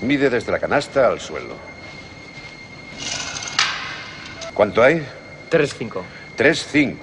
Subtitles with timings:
[0.00, 1.54] Mide desde la canasta al suelo.
[4.54, 5.06] ¿Cuánto hay?
[5.50, 6.02] 3-5.
[6.36, 6.96] 3-5.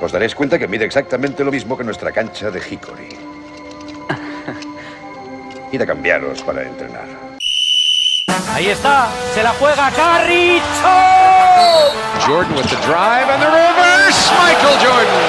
[0.00, 3.08] Os daréis cuenta que mide exactamente lo mismo que nuestra cancha de Hickory.
[5.72, 7.06] Id a cambiaros para entrenar.
[8.52, 10.64] Ahí está, se la juega Carricho.
[12.26, 14.30] Jordan with the drive and the reverse.
[14.38, 15.20] Michael Jordan.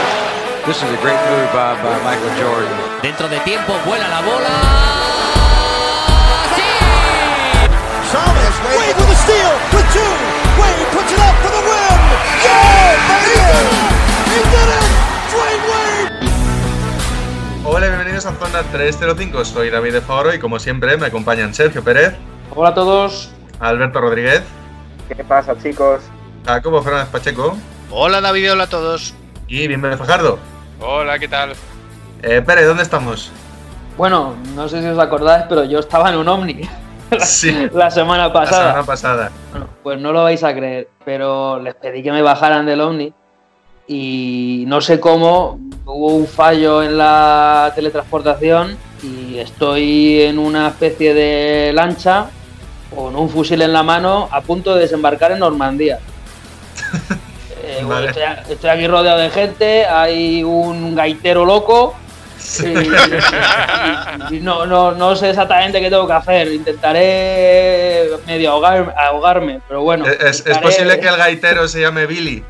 [0.66, 2.78] This is a great move by, by Michael Jordan.
[3.02, 5.01] Dentro de tiempo vuela la bola.
[9.22, 10.14] With a steal, with two.
[10.62, 12.00] Wade puts it up for the win.
[12.42, 13.38] Yeah, baby!
[14.26, 14.86] He did it!
[15.32, 16.10] Dwayne Wade!
[17.66, 19.46] Hola, bienvenidos a Zona 305.
[19.46, 22.16] Soy David de Favoro y como siempre me acompañan Sergio Pérez,
[22.56, 23.32] Hola a todos.
[23.60, 24.42] Alberto Rodríguez,
[25.16, 26.02] ¿Qué pasa, chicos?
[26.46, 27.56] Jacobo Fernández Pacheco
[27.92, 29.14] Hola David, hola a todos.
[29.48, 30.40] y bienvenido Fajardo.
[30.80, 31.54] Hola, ¿qué tal?
[32.24, 33.32] Eh, Pérez, ¿dónde estamos?
[33.98, 36.62] Bueno, no sé si os acordáis, pero yo estaba en un Omni
[37.20, 38.68] Sí, la semana la pasada.
[38.68, 39.32] semana pasada.
[39.52, 43.14] Bueno, pues no lo vais a creer, pero les pedí que me bajaran del Omni
[43.88, 51.14] y no sé cómo hubo un fallo en la teletransportación y estoy en una especie
[51.14, 52.28] de lancha
[52.96, 56.00] con un fusil en la mano a punto de desembarcar en Normandía.
[57.64, 58.08] Eh, Vale.
[58.08, 61.94] estoy, a- estoy aquí rodeado de gente, hay un gaitero loco
[64.30, 66.52] y no, no, no sé exactamente qué tengo que hacer.
[66.52, 70.06] Intentaré medio ahogar- ahogarme, pero bueno.
[70.06, 72.44] Es, posible que el gaitero se llame Billy.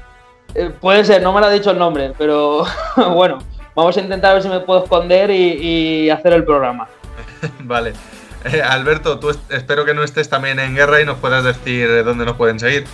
[0.55, 2.65] Eh, Puede ser, no me lo ha dicho el nombre, pero
[3.13, 3.39] bueno,
[3.75, 6.87] vamos a intentar ver si me puedo esconder y, y hacer el programa.
[7.59, 7.93] Vale.
[8.45, 12.03] Eh, Alberto, tú es- espero que no estés también en guerra y nos puedas decir
[12.03, 12.85] dónde nos pueden seguir.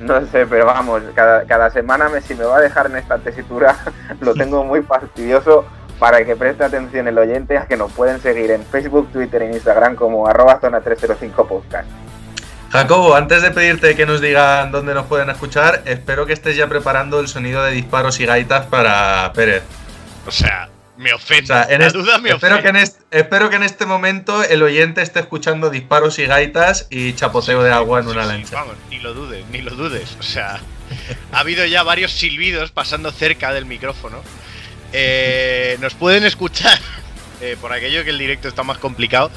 [0.00, 3.18] No sé, pero vamos, cada, cada semana me, si me va a dejar en esta
[3.18, 3.76] tesitura,
[4.20, 5.66] lo tengo muy fastidioso
[6.00, 9.52] para que preste atención el oyente a que nos pueden seguir en Facebook, Twitter e
[9.52, 11.88] Instagram como arroba zona 305 podcast.
[12.72, 16.68] Jacobo, antes de pedirte que nos digan dónde nos pueden escuchar, espero que estés ya
[16.68, 19.62] preparando el sonido de disparos y gaitas para Pérez.
[20.26, 21.46] O sea, me O ofende.
[21.48, 22.72] sea, en la duda me espero, ofende.
[22.72, 27.12] que en espero que en este momento el oyente esté escuchando disparos y gaitas y
[27.14, 28.56] chapoteo de agua en Sí, una sí, lancha.
[28.56, 30.16] vamos, ni lo dudes, ni lo dudes.
[30.20, 30.60] O sea,
[31.32, 34.18] ha habido ya varios silbidos pasando cerca del micrófono.
[34.92, 36.78] Eh, nos pueden escuchar,
[37.40, 39.30] eh, por aquello que el directo está más complicado,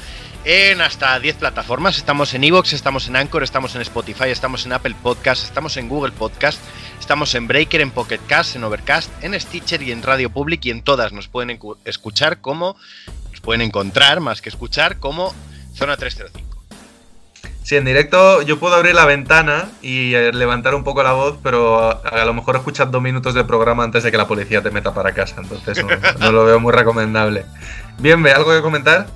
[0.44, 1.96] en hasta 10 plataformas.
[1.96, 5.88] Estamos en Evox, estamos en Anchor, estamos en Spotify, estamos en Apple Podcast, estamos en
[5.88, 6.60] Google Podcast,
[7.00, 10.70] estamos en Breaker, en Pocket Cast, en Overcast, en Stitcher y en Radio Public y
[10.70, 12.76] en todas nos pueden escuchar como,
[13.30, 15.34] nos pueden encontrar más que escuchar como
[15.74, 16.53] Zona 305.
[17.64, 21.38] Sí, en directo yo puedo abrir la ventana y eh, levantar un poco la voz,
[21.42, 24.60] pero a, a lo mejor escuchas dos minutos de programa antes de que la policía
[24.60, 25.88] te meta para casa, entonces no,
[26.20, 27.46] no lo veo muy recomendable.
[27.98, 29.06] Bien, ¿ve algo que comentar?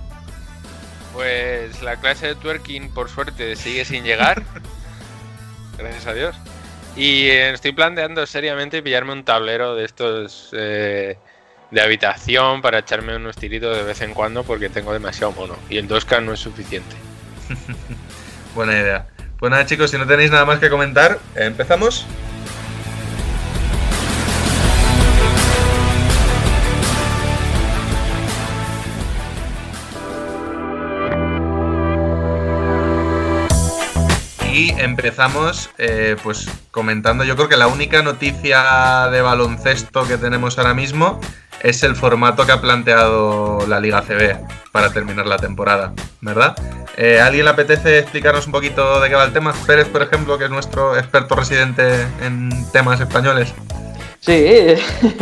[1.13, 4.43] Pues la clase de twerking, por suerte, sigue sin llegar.
[5.77, 6.35] Gracias a Dios.
[6.97, 11.19] Y eh, estoy planteando seriamente pillarme un tablero de estos eh,
[11.71, 15.57] de habitación para echarme unos tiritos de vez en cuando porque tengo demasiado mono.
[15.69, 16.97] Y el 2K no es suficiente.
[18.59, 19.07] Buena idea.
[19.39, 22.05] Pues nada chicos, si no tenéis nada más que comentar, empezamos.
[34.53, 40.59] Y empezamos eh, pues comentando, yo creo que la única noticia de baloncesto que tenemos
[40.59, 41.21] ahora mismo
[41.63, 44.37] es el formato que ha planteado la Liga CB
[44.73, 46.57] para terminar la temporada, ¿verdad?
[46.97, 49.55] Eh, ¿Alguien le apetece explicarnos un poquito de qué va el tema?
[49.67, 53.53] Pérez, por ejemplo, que es nuestro experto residente en temas españoles.
[54.21, 54.75] Sí,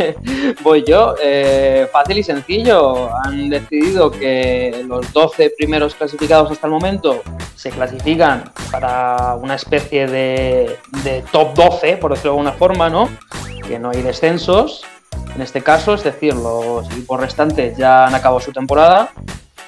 [0.63, 1.15] voy yo.
[1.21, 3.09] Eh, fácil y sencillo.
[3.23, 7.21] Han decidido que los 12 primeros clasificados hasta el momento
[7.55, 13.09] se clasifican para una especie de, de top 12, por decirlo de alguna forma, ¿no?
[13.67, 14.83] Que no hay descensos.
[15.37, 19.11] En este caso, es decir, los equipos restantes ya han acabado su temporada.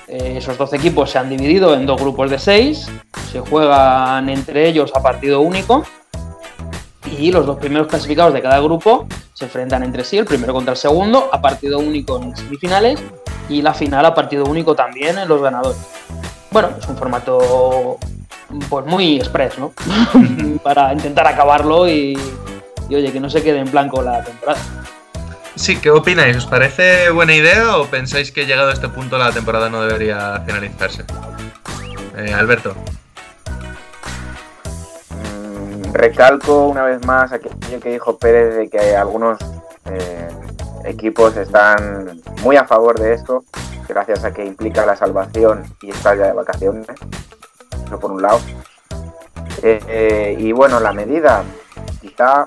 [0.08, 2.90] Eh, esos 12 equipos se han dividido en dos grupos de 6.
[3.32, 5.84] Se juegan entre ellos a partido único
[7.20, 9.06] y los dos primeros clasificados de cada grupo
[9.36, 13.00] se enfrentan entre sí, el primero contra el segundo, a partido único en semifinales
[13.48, 15.80] y la final a partido único también en los ganadores.
[16.50, 18.00] Bueno, es un formato
[18.68, 19.72] pues muy express, ¿no?
[20.64, 22.18] Para intentar acabarlo y,
[22.90, 24.79] y, oye, que no se quede en blanco la temporada.
[25.60, 26.38] Sí, ¿qué opináis?
[26.38, 30.42] ¿Os parece buena idea o pensáis que llegado a este punto la temporada no debería
[30.46, 31.04] finalizarse?
[32.16, 32.74] Eh, Alberto.
[35.12, 39.38] Mm, recalco una vez más aquello que dijo Pérez de que algunos
[39.92, 40.30] eh,
[40.86, 43.44] equipos están muy a favor de esto.
[43.86, 46.88] gracias a que implica la salvación y estar ya de vacaciones,
[47.86, 48.40] eso por un lado.
[49.62, 51.44] Eh, y bueno, la medida
[52.00, 52.46] quizá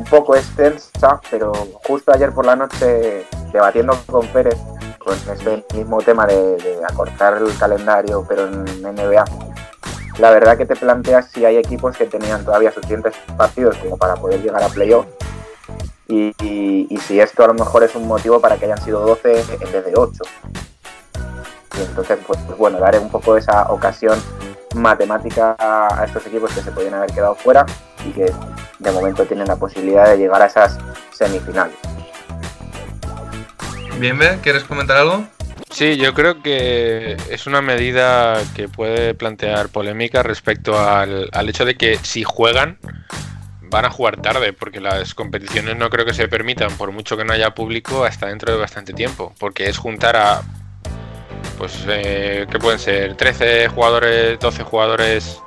[0.00, 1.52] un poco extensa, pero
[1.86, 4.56] justo ayer por la noche debatiendo con Pérez
[4.98, 9.24] con este mismo tema de, acortar el calendario, pero en NBA,
[10.18, 14.14] la verdad que te planteas si hay equipos que tenían todavía suficientes partidos como para
[14.16, 15.06] poder llegar a playoff
[16.08, 19.72] y, si esto a lo mejor es un motivo para que hayan sido 12 en
[19.72, 20.22] vez de 8.
[21.78, 24.20] Y entonces, pues, pues bueno, daré un poco esa ocasión
[24.74, 27.64] matemática a estos equipos que se podían haber quedado fuera
[28.04, 28.32] y que
[28.80, 30.78] de momento tienen la posibilidad de llegar a esas
[31.12, 31.76] semifinales.
[33.98, 34.18] Bien.
[34.42, 35.24] ¿quieres comentar algo?
[35.70, 41.64] Sí, yo creo que es una medida que puede plantear polémica respecto al, al hecho
[41.64, 42.78] de que si juegan,
[43.70, 47.24] van a jugar tarde, porque las competiciones no creo que se permitan, por mucho que
[47.24, 50.42] no haya público, hasta dentro de bastante tiempo, porque es juntar a,
[51.56, 53.16] pues, eh, ¿qué pueden ser?
[53.16, 55.40] 13 jugadores, 12 jugadores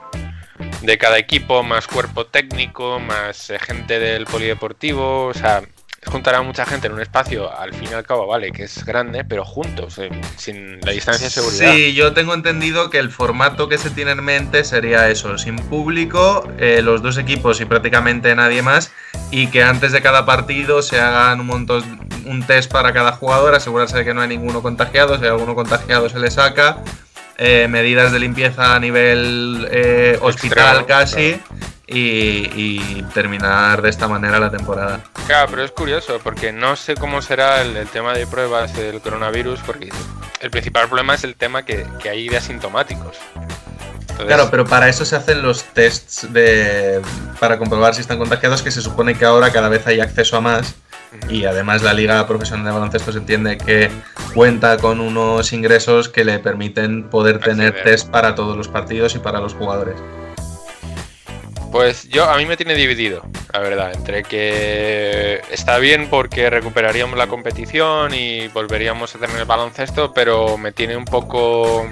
[0.84, 5.64] de cada equipo, más cuerpo técnico, más eh, gente del polideportivo, o sea,
[6.06, 8.84] juntar a mucha gente en un espacio, al fin y al cabo, vale, que es
[8.84, 11.74] grande, pero juntos, eh, sin la distancia de seguridad.
[11.74, 15.56] Sí, yo tengo entendido que el formato que se tiene en mente sería eso, sin
[15.56, 18.92] público, eh, los dos equipos y prácticamente nadie más,
[19.32, 23.56] y que antes de cada partido se hagan un montón, un test para cada jugador,
[23.56, 26.84] asegurarse de que no hay ninguno contagiado, si hay alguno contagiado se le saca,
[27.38, 31.42] eh, medidas de limpieza a nivel eh, hospital Extremo, casi,
[31.88, 35.02] y, y terminar de esta manera la temporada.
[35.28, 39.02] Claro, pero es curioso porque no sé cómo será el, el tema de pruebas del
[39.02, 39.90] coronavirus, porque
[40.42, 43.18] el principal problema es el tema que, que hay de asintomáticos.
[44.02, 47.02] Entonces, Claro, pero para eso se hacen los tests de,
[47.40, 50.42] para comprobar si están contagiados, que se supone que ahora cada vez hay acceso a
[50.42, 50.76] más.
[51.30, 53.90] Y además la Liga Profesional de Baloncesto se entiende que
[54.34, 59.20] cuenta con unos ingresos que le permiten poder tener test para todos los partidos y
[59.20, 59.96] para los jugadores.
[61.72, 67.18] Pues yo, a mí me tiene dividido, la verdad, entre que está bien porque recuperaríamos
[67.18, 71.88] la competición y volveríamos a tener el baloncesto, pero me tiene un poco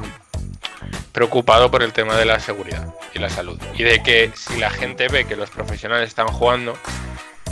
[1.11, 3.59] preocupado por el tema de la seguridad y la salud.
[3.73, 6.77] Y de que si la gente ve que los profesionales están jugando,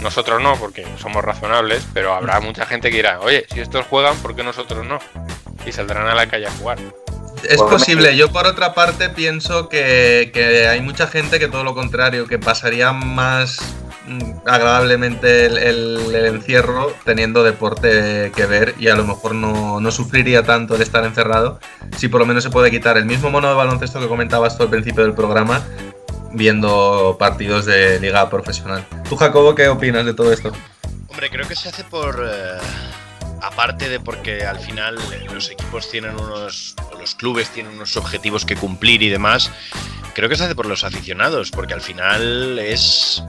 [0.01, 4.15] nosotros no, porque somos razonables, pero habrá mucha gente que dirá, oye, si estos juegan,
[4.17, 4.99] ¿por qué nosotros no?
[5.65, 6.77] Y saldrán a la calle a jugar.
[7.43, 11.63] Es Por posible, yo por otra parte pienso que, que hay mucha gente que todo
[11.63, 13.59] lo contrario, que pasaría más
[14.07, 19.79] mm, agradablemente el, el- el encierro teniendo deporte que ver y a lo mejor no,
[19.79, 21.59] no sufriría tanto el estar encerrado
[21.97, 24.63] si por lo menos se puede quitar el mismo mono de baloncesto que comentabas tú
[24.63, 25.63] al principio del programa
[26.33, 28.85] viendo partidos de liga profesional.
[29.07, 30.51] ¿Tú, Jacobo, qué opinas de todo esto?
[31.07, 32.25] Hombre, creo que se hace por.
[32.25, 32.57] eh,
[33.41, 34.97] aparte de porque al final
[35.33, 36.75] los equipos tienen unos.
[36.99, 39.51] los clubes tienen unos objetivos que cumplir y demás.
[40.13, 43.23] Creo que se hace por los aficionados, porque al final es.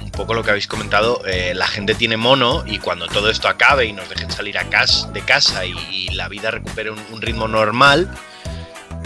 [0.00, 3.48] Un poco lo que habéis comentado, eh, la gente tiene mono y cuando todo esto
[3.48, 7.48] acabe y nos dejen salir a cas de casa y, la vida recupere un ritmo
[7.48, 8.10] normal,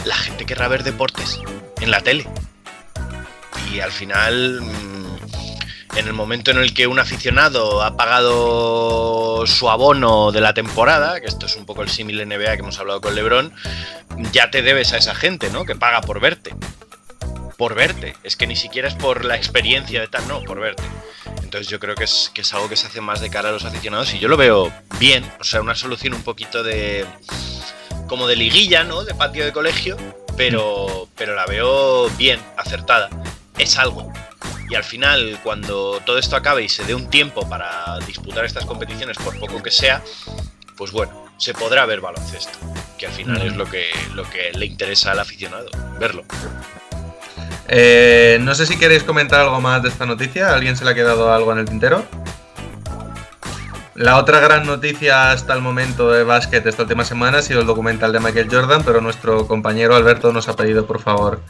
[0.05, 1.41] la gente querrá ver deportes
[1.81, 2.27] en la tele.
[3.77, 9.69] Y al final, mm, en el momento en el que un aficionado ha pagado su
[9.69, 13.03] abono de la temporada, que esto es un poco el símil NBA que hemos hablado
[13.03, 13.53] con Lebron,
[14.33, 15.67] ya te debes a esa gente, ¿no?
[15.67, 16.55] Que paga por verte.
[17.59, 18.17] Por verte.
[18.23, 20.85] Es que ni siquiera es por la experiencia de tal, no, por verte.
[21.43, 23.53] Entonces yo creo que es, que es algo que se hace más de cara a
[23.53, 25.31] los aficionados y yo lo veo bien.
[25.39, 27.05] O sea, una solución un poquito de...
[28.09, 29.05] como de liguilla, ¿no?
[29.05, 29.99] De patio de colegio,
[30.35, 33.11] pero, pero la veo bien, acertada.
[33.59, 34.13] Es algo.
[34.69, 38.67] Y al final, cuando todo esto acabe y se dé un tiempo para disputar estas
[38.67, 40.03] competiciones, por poco que sea,
[40.77, 42.59] pues bueno, se podrá ver baloncesto,
[42.99, 45.69] que al final es lo que, lo que le interesa al aficionado,
[46.01, 46.25] verlo.
[47.69, 50.51] Eh, no sé si queréis comentar algo más de esta noticia.
[50.51, 52.05] ¿A ¿Alguien se le ha quedado algo en el tintero?
[53.97, 57.67] La otra gran noticia hasta el momento de básquet esta última semana ha sido el
[57.67, 61.41] documental de Michael Jordan, pero nuestro compañero Alberto nos ha pedido por favor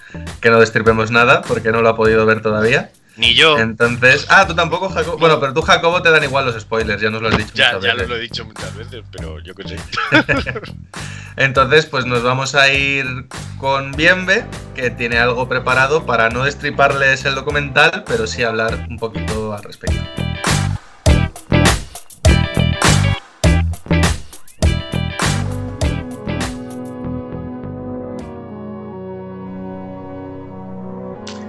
[0.41, 2.93] que no destripemos nada porque no lo ha podido ver todavía.
[3.17, 5.17] Ni yo, Entonces, ah, tú tampoco, Jacobo.
[5.17, 7.50] Bueno, pero tú, Jacobo, te dan igual los spoilers, ya nos lo has dicho.
[7.55, 8.09] ya, muchas ya veces.
[8.11, 9.76] lo he dicho muchas veces, pero yo qué sé.
[11.37, 13.07] Entonces, pues nos vamos a ir
[13.59, 18.99] con Bienve, que tiene algo preparado para no destriparles el documental, pero sí hablar un
[18.99, 19.99] poquito al respecto.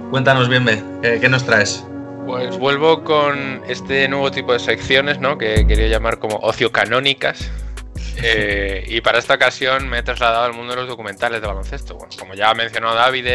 [0.10, 1.86] Cuéntanos, Bienve, ¿qué, qué nos traes?
[2.26, 5.38] Pues vuelvo con este nuevo tipo de secciones, ¿no?
[5.38, 7.52] Que quería llamar como ocio canónicas.
[8.24, 11.96] Eh, y para esta ocasión me he trasladado al mundo de los documentales de baloncesto.
[11.96, 13.26] Bueno, como ya ha mencionado David,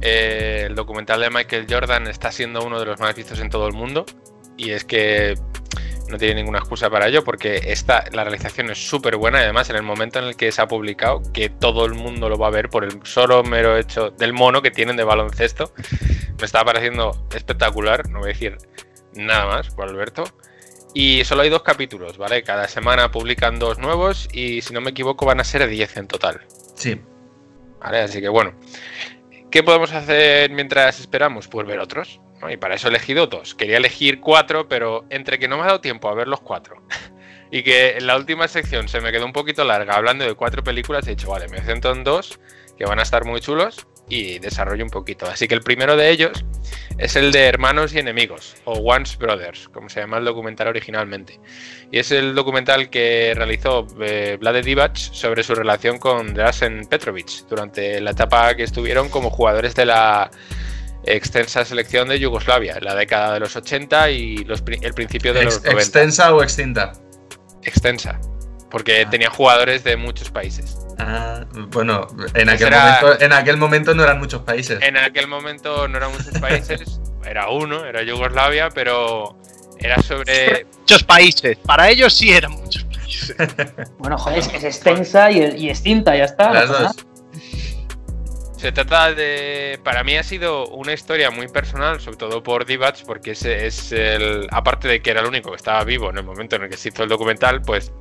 [0.00, 3.66] eh, el documental de Michael Jordan está siendo uno de los más vistos en todo
[3.66, 4.06] el mundo.
[4.56, 5.34] Y es que
[6.08, 9.70] no tiene ninguna excusa para ello porque esta, la realización es súper buena y además
[9.70, 12.48] en el momento en el que se ha publicado que todo el mundo lo va
[12.48, 15.72] a ver por el solo mero hecho del mono que tienen de baloncesto
[16.38, 18.08] me está pareciendo espectacular.
[18.08, 18.58] No voy a decir
[19.14, 20.24] nada más por Alberto.
[20.94, 24.90] Y solo hay dos capítulos vale cada semana publican dos nuevos y si no me
[24.90, 26.40] equivoco van a ser 10 en total.
[26.74, 26.98] Sí.
[27.78, 28.54] vale así que bueno
[29.50, 31.46] ¿qué podemos hacer mientras esperamos?
[31.46, 33.54] pues ver otros Y para eso he elegido dos.
[33.54, 36.82] Quería elegir cuatro, pero entre que no me ha dado tiempo a ver los cuatro
[37.50, 40.62] y que en la última sección se me quedó un poquito larga hablando de cuatro
[40.62, 42.38] películas, he dicho, vale, me centro en dos
[42.76, 45.26] que van a estar muy chulos y desarrollo un poquito.
[45.26, 46.44] Así que el primero de ellos
[46.96, 51.40] es el de Hermanos y Enemigos, o Once Brothers, como se llama el documental originalmente.
[51.90, 58.00] Y es el documental que realizó eh, Divac sobre su relación con Drazen Petrovic durante
[58.00, 60.30] la etapa que estuvieron como jugadores de la
[61.16, 65.42] extensa selección de Yugoslavia, en la década de los 80 y los, el principio de
[65.42, 65.80] Ex- los 90.
[65.82, 66.92] ¿Extensa o extinta?
[67.62, 68.18] Extensa,
[68.70, 70.78] porque tenía jugadores de muchos países.
[70.98, 74.78] Ah, bueno, en aquel, era- momento, en aquel momento no eran muchos países.
[74.82, 79.36] En aquel momento no eran muchos países, era uno, era Yugoslavia, pero
[79.78, 80.66] era sobre...
[80.80, 81.56] Muchos países.
[81.58, 83.36] Para ellos sí eran muchos países.
[83.98, 86.52] Bueno, joder, es, es extensa y, y extinta, ya está.
[86.52, 86.96] Las dos.
[88.58, 89.78] Se trata de.
[89.84, 93.92] Para mí ha sido una historia muy personal, sobre todo por Divac, porque es, es
[93.92, 94.48] el.
[94.50, 96.76] Aparte de que era el único que estaba vivo en el momento en el que
[96.76, 97.92] se hizo el documental, pues.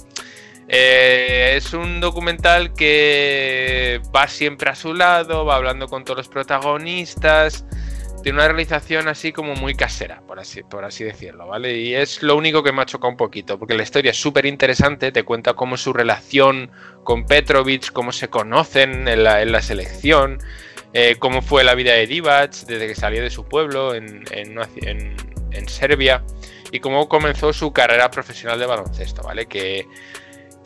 [0.67, 6.27] eh, es un documental que va siempre a su lado, va hablando con todos los
[6.27, 7.63] protagonistas.
[8.27, 11.77] Tiene una realización así como muy casera, por así, por así decirlo, ¿vale?
[11.77, 14.45] Y es lo único que me ha chocado un poquito, porque la historia es súper
[14.45, 16.69] interesante, te cuenta cómo su relación
[17.05, 20.39] con Petrovic, cómo se conocen en la, selección,
[20.91, 25.69] eh, cómo fue la vida de Divac desde que salió de su pueblo en- en
[25.69, 26.21] Serbia
[26.73, 29.45] y cómo comenzó su carrera profesional de baloncesto, ¿vale?
[29.45, 29.87] Que,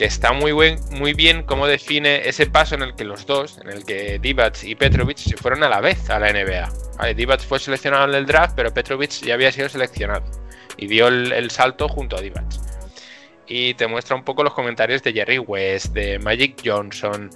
[0.01, 3.59] que está muy, buen, muy bien cómo define ese paso en el que los dos,
[3.59, 6.73] en el que Divac y Petrovic se fueron a la vez a la NBA.
[6.97, 7.13] ¿vale?
[7.13, 10.23] Divac fue seleccionado en el draft, pero Petrovic ya había sido seleccionado
[10.75, 12.47] y dio el, salto junto a Divac
[13.45, 17.29] y te muestra un poco los comentarios de Jerry West, de Magic Johnson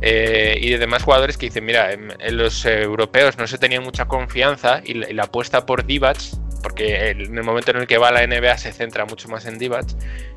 [0.00, 3.80] eh, y de demás jugadores que dicen, mira, en, en los europeos no se tenía
[3.80, 6.18] mucha confianza y la, apuesta por Divac,
[6.62, 9.44] porque en el momento en el que va a la NBA se centra mucho más
[9.46, 9.86] en Divac,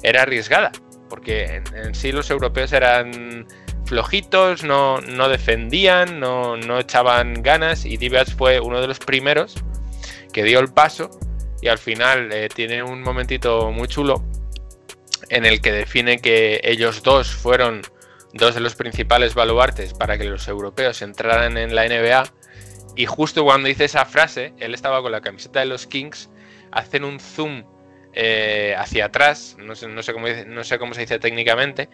[0.02, 0.72] era arriesgada,
[1.10, 3.48] porque en, sí los europeos eran
[3.86, 9.56] flojitos, no, no defendían, no, no echaban ganas y Divac fue uno de los primeros
[10.34, 11.10] que dio el paso
[11.62, 14.24] y al final eh, tiene un momentito muy chulo
[15.30, 17.82] en el que define que ellos dos fueron
[18.34, 22.26] dos de los principales baluartes para que los europeos entraran en la NBA.
[22.96, 26.30] Y justo cuando dice esa frase, él estaba con la camiseta de los Kings,
[26.72, 27.64] hacen un zoom
[28.16, 31.90] eh, hacia atrás, no sé, no, sé cómo, no sé cómo se dice técnicamente,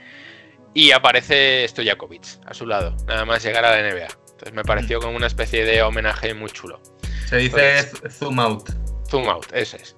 [0.74, 4.08] y aparece Stojakovic a su lado, nada más llegar a la NBA.
[4.32, 6.82] Entonces me pareció como una especie de homenaje muy chulo.
[7.28, 8.70] Se dice Pues- zoom out.
[9.10, 9.94] Zoom out, ese es.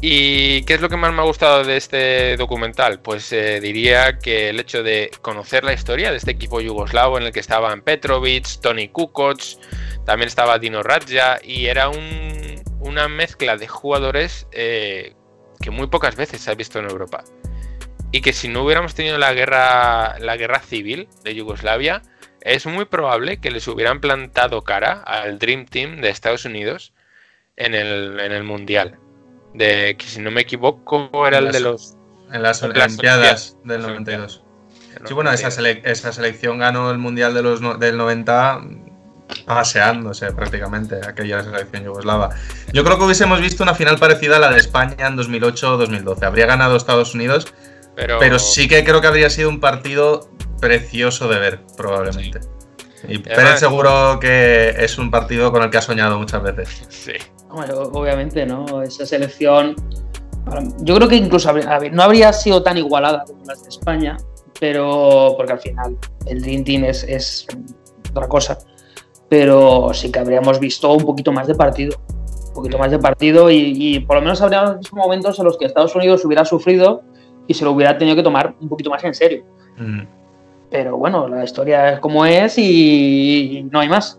[0.00, 3.00] ¿Y qué es lo que más me ha gustado de este documental?
[3.00, 7.24] Pues eh, diría que el hecho de conocer la historia de este equipo yugoslavo en
[7.24, 9.40] el que estaban Petrovic, Tony Kukoc,
[10.06, 15.14] también estaba Dino Radja y era un- una mezcla de jugadores eh,
[15.68, 17.24] que muy pocas veces se ha visto en Europa.
[18.10, 22.00] Y que si no hubiéramos tenido la guerra, la guerra civil de Yugoslavia,
[22.40, 26.94] es muy probable que les hubieran plantado cara al Dream Team de Estados Unidos
[27.56, 28.96] en el, en el Mundial.
[29.52, 31.96] De que si no me equivoco era el de los.
[32.32, 34.36] En las en las Olimpiadas del Las 92.
[34.36, 34.42] Olimpiadas.
[35.06, 38.62] Sí, bueno, esa, sele- esa selección ganó el Mundial de los no- del 90
[39.44, 42.30] paseándose prácticamente, aquella selección yugoslava.
[42.72, 45.76] Yo creo que hubiésemos visto una final parecida a la de España en 2008 o
[45.78, 46.24] 2012.
[46.26, 47.52] Habría ganado Estados Unidos,
[47.94, 50.28] Pero, pero sí que creo que habría sido un partido
[50.60, 52.40] precioso de ver, probablemente.
[53.06, 56.82] Y Pérez además- seguro que es un partido con el que ha soñado muchas veces.
[56.88, 57.12] Sí.
[57.50, 58.82] Obviamente, ¿no?
[58.82, 59.74] Esa selección.
[60.78, 61.52] Yo creo que incluso
[61.92, 64.16] no habría sido tan igualada como las de España,
[64.58, 65.34] pero.
[65.36, 67.46] Porque al final el Dream Team es, es
[68.10, 68.58] otra cosa.
[69.28, 71.98] Pero sí que habríamos visto un poquito más de partido.
[72.48, 75.58] Un poquito más de partido y, y por lo menos habríamos visto momentos en los
[75.58, 77.02] que Estados Unidos hubiera sufrido
[77.46, 79.44] y se lo hubiera tenido que tomar un poquito más en serio.
[79.76, 80.02] Mm.
[80.70, 84.18] Pero bueno, la historia es como es y no hay más.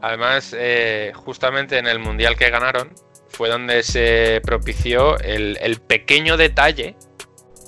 [0.00, 2.92] Además, eh, justamente en el mundial que ganaron
[3.28, 6.96] fue donde se propició el, el pequeño detalle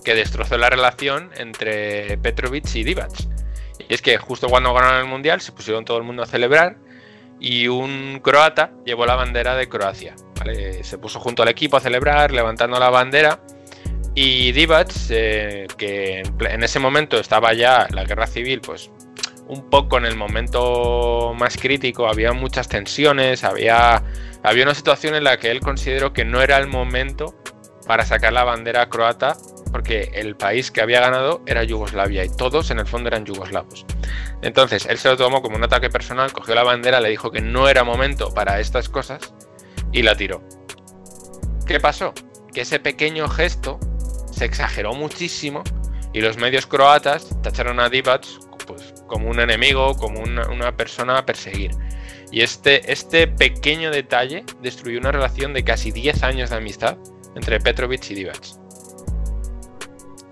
[0.05, 3.11] que destrozó la relación entre Petrovic y Divac.
[3.91, 6.77] Y es que justo cuando ganaron el Mundial se pusieron todo el mundo a celebrar
[7.41, 10.15] y un croata llevó la bandera de Croacia.
[10.83, 13.41] Se puso junto al equipo a celebrar, levantando la bandera.
[14.15, 18.91] Y Divac, eh, que en ese momento estaba ya la guerra civil, pues
[19.49, 24.05] un poco en el momento más crítico, había muchas tensiones, había,
[24.45, 27.35] había una situación en la que él consideró que no era el momento
[27.89, 29.37] para sacar la bandera croata,
[29.73, 33.87] porque el país que había ganado era Yugoslavia y todos en el fondo eran yugoslavos.
[34.43, 37.41] Entonces él se lo tomó como un ataque personal, cogió la bandera, le dijo que
[37.41, 39.35] no era momento para estas cosas
[39.93, 40.43] y la tiró.
[41.67, 42.13] ¿Qué pasó?
[42.53, 43.79] Que ese pequeño gesto
[44.33, 45.63] se exageró muchísimo
[46.13, 48.27] y los medios croatas tacharon a Divac
[48.67, 51.73] pues, como un enemigo, como una, persona a perseguir.
[52.33, 56.97] Y este, este pequeño detalle destruyó una relación de casi 10 años de amistad
[57.35, 58.60] entre Petrovic y Divac.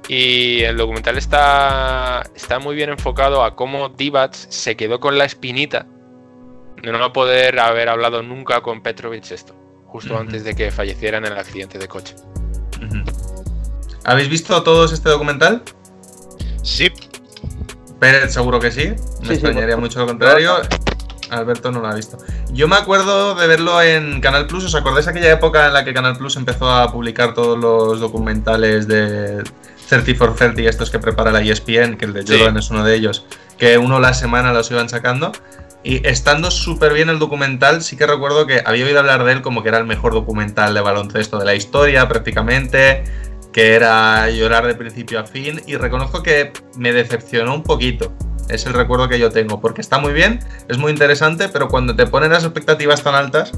[0.09, 5.27] Y el documental está, está muy bien enfocado a cómo Divac se quedó con la
[5.27, 5.87] espinita
[6.83, 9.55] de no poder haber hablado nunca con Petrovic esto,
[9.87, 12.15] justo antes de que falleciera en el accidente de coche.
[14.05, 15.62] ¿Habéis visto todos este documental?
[16.62, 16.91] Sí,
[18.00, 18.95] Pérez seguro que sí.
[19.21, 20.57] Me sí, extrañaría mucho lo contrario.
[21.31, 22.17] Alberto no lo ha visto.
[22.53, 24.65] Yo me acuerdo de verlo en Canal Plus.
[24.65, 28.88] ¿Os acordáis aquella época en la que Canal Plus empezó a publicar todos los documentales
[28.88, 29.43] de
[29.88, 32.35] 30 for 30, estos que prepara la ESPN, que el de Sí.
[32.37, 33.25] Jordan es uno de ellos,
[33.57, 35.33] que uno la semana los iban sacando?
[35.83, 39.42] Y estando súper bien el documental, sí que recuerdo que había oído hablar de él
[39.42, 43.04] como que era el mejor documental de baloncesto de la historia, prácticamente,
[43.52, 48.12] que era llorar de principio a fin, y reconozco que me decepcionó un poquito.
[48.49, 51.95] Es el recuerdo que yo tengo, porque está muy bien, es muy interesante, pero cuando
[51.95, 53.52] te ponen las expectativas tan altas,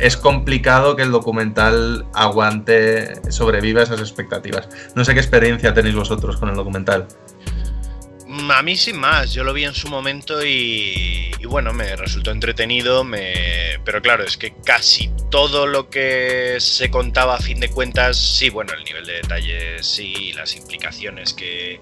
[0.00, 4.68] es complicado que el documental aguante, sobreviva esas expectativas.
[4.94, 7.08] No sé qué experiencia tenéis vosotros con el documental.
[8.26, 11.94] Mm, A mí sin más, yo lo vi en su momento y, y bueno, me
[11.96, 13.78] resultó entretenido, me...
[13.84, 18.50] pero claro, es que casi todo lo que se contaba a fin de cuentas, sí,
[18.50, 21.80] bueno, el nivel de detalle sí, las implicaciones que,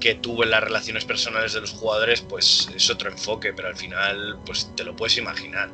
[0.00, 3.76] que tuvo en las relaciones personales de los jugadores, pues es otro enfoque, pero al
[3.76, 5.70] final, pues te lo puedes imaginar.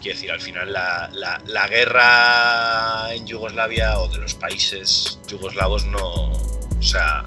[0.00, 5.98] Quiero decir, al final la, la- guerra en Yugoslavia o de los países yugoslavos no,
[5.98, 7.24] o sea,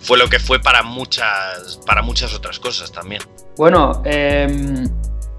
[0.00, 3.22] fue lo que fue para muchas, para muchas otras cosas también.
[3.56, 4.84] Bueno, eh,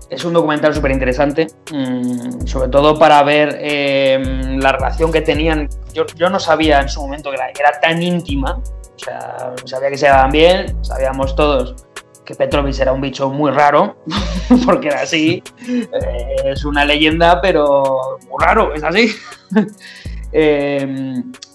[0.10, 4.22] es un documental súper interesante, mm, sobre todo para ver eh,
[4.60, 5.68] la relación que tenían.
[5.94, 8.52] Yo, yo no sabía en su momento que era, tan íntima,
[8.96, 11.76] o sea, sabía que se llevaban bien, sabíamos todos
[12.26, 13.98] que Petrovic era un bicho muy raro,
[14.66, 19.10] porque era así, eh, es una leyenda, pero muy raro, es así.
[20.36, 21.14] Eh,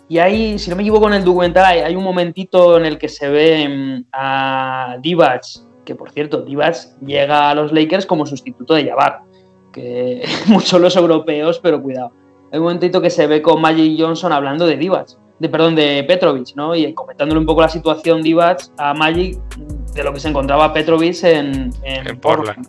[0.09, 3.09] y ahí, si no me equivoco en el documental, hay, un momentito en el que
[3.09, 5.43] se ve mm, a Divac,
[5.85, 9.23] que por cierto, Divac llega a los Lakers como sustituto de Jabbar,
[9.73, 12.13] que muchos los europeos, pero cuidado.
[12.53, 16.05] Hay un momentito que se ve con Magic Johnson hablando de Divac, de, perdón, de
[16.05, 16.75] Petrovic, ¿no?
[16.75, 19.39] Y comentándole un poco la situación Divac a Magic
[19.99, 22.67] de lo que se encontraba Petrovic en, en En Portland.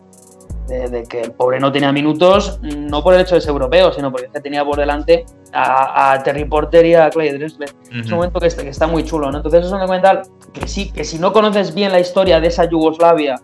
[0.68, 3.92] de, de que el pobre no tenía minutos, no por el hecho de ser europeo,
[3.92, 7.70] sino porque tenía por delante a, a Terry Porter y a Clay Drexler.
[7.92, 9.38] Es un momento que está, que está muy chulo, ¿no?
[9.38, 10.22] Entonces es un documental
[10.54, 13.36] que sí, que si no conoces bien la historia de esa Yugoslavia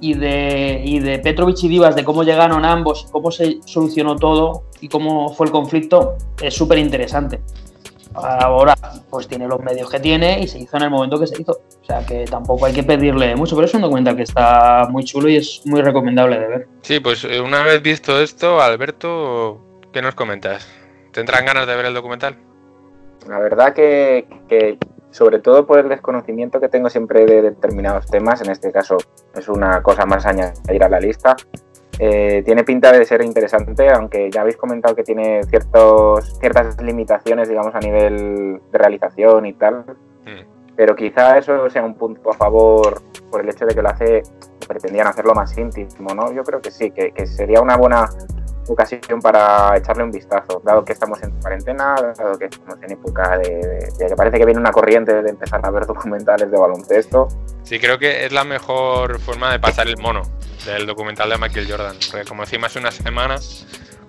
[0.00, 4.64] y de, y de Petrovic y Divas, de cómo llegaron ambos, cómo se solucionó todo
[4.80, 7.40] y cómo fue el conflicto, es súper interesante.
[8.14, 8.74] Ahora,
[9.10, 11.52] pues tiene los medios que tiene y se hizo en el momento que se hizo.
[11.52, 15.04] O sea que tampoco hay que pedirle mucho, pero es un documental que está muy
[15.04, 16.68] chulo y es muy recomendable de ver.
[16.82, 19.60] Sí, pues eh, una vez visto esto, Alberto,
[19.92, 20.68] ¿qué nos comentas?
[21.12, 22.36] ¿Tendrán ganas de ver el documental?
[23.28, 24.78] La verdad que, que,
[25.10, 28.96] sobre todo por el desconocimiento que tengo siempre de determinados temas, en este caso
[29.34, 31.36] es una cosa más añadir a la lista,
[32.04, 37.48] eh, tiene pinta de ser interesante, aunque ya habéis comentado que tiene ciertos, ciertas limitaciones,
[37.48, 39.84] digamos, a nivel de realización y tal,
[40.24, 40.74] Mm.
[40.74, 44.22] pero quizá eso sea un punto a favor por el hecho de que lo hace,
[44.66, 46.32] pretendían hacerlo más íntimo, ¿no?
[46.32, 48.08] Yo creo que sí, que, que sería una buena
[48.68, 53.38] ocasión para echarle un vistazo, dado que estamos en cuarentena, dado que estamos en época
[53.38, 56.58] de, de- de que parece que viene una corriente de empezar a ver documentales de
[56.58, 57.28] baloncesto.
[57.64, 60.22] Sí, creo que es la mejor forma de pasar el mono
[60.66, 61.96] del documental de Michael Jordan.
[62.10, 63.36] Porque como encima es una semana,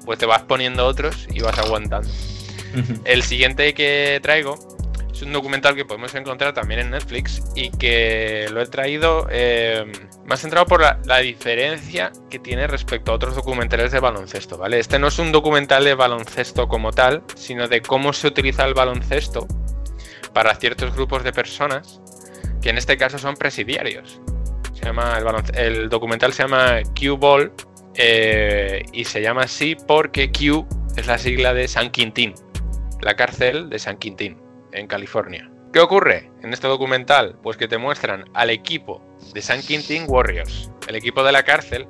[0.06, 2.10] pues te vas poniendo otros y vas aguantando.
[3.06, 4.58] El siguiente que traigo
[5.14, 9.86] es un documental que podemos encontrar también en Netflix y que lo he traído eh,
[10.26, 14.80] más centrado por la, diferencia que tiene respecto a otros documentales de baloncesto, ¿vale?
[14.80, 18.74] Este no es un documental de baloncesto como tal, sino de cómo se utiliza el
[18.74, 19.48] baloncesto
[20.34, 22.02] para ciertos grupos de personas,
[22.62, 24.20] que en este caso son presidiarios.
[24.74, 25.20] Se llama,
[25.54, 27.54] el documental se llama Q-Ball
[27.96, 30.66] eh, y se llama así porque Q
[30.98, 32.34] es la sigla de San Quintín,
[33.02, 34.43] la cárcel de San Quintín,
[34.74, 35.50] en California.
[35.74, 37.36] ¿Qué ocurre en este documental?
[37.42, 39.02] Pues que te muestran al equipo
[39.34, 41.88] de San Quintín Warriors, el equipo de la cárcel,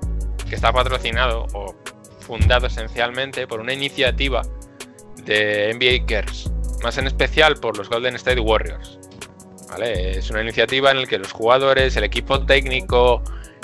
[0.48, 1.76] que está patrocinado o
[2.20, 4.42] fundado esencialmente por una iniciativa
[5.26, 6.50] de NBA Girls,
[6.82, 9.00] más en especial por los Golden State Warriors.
[9.82, 13.22] Es una iniciativa en la que los jugadores, el equipo técnico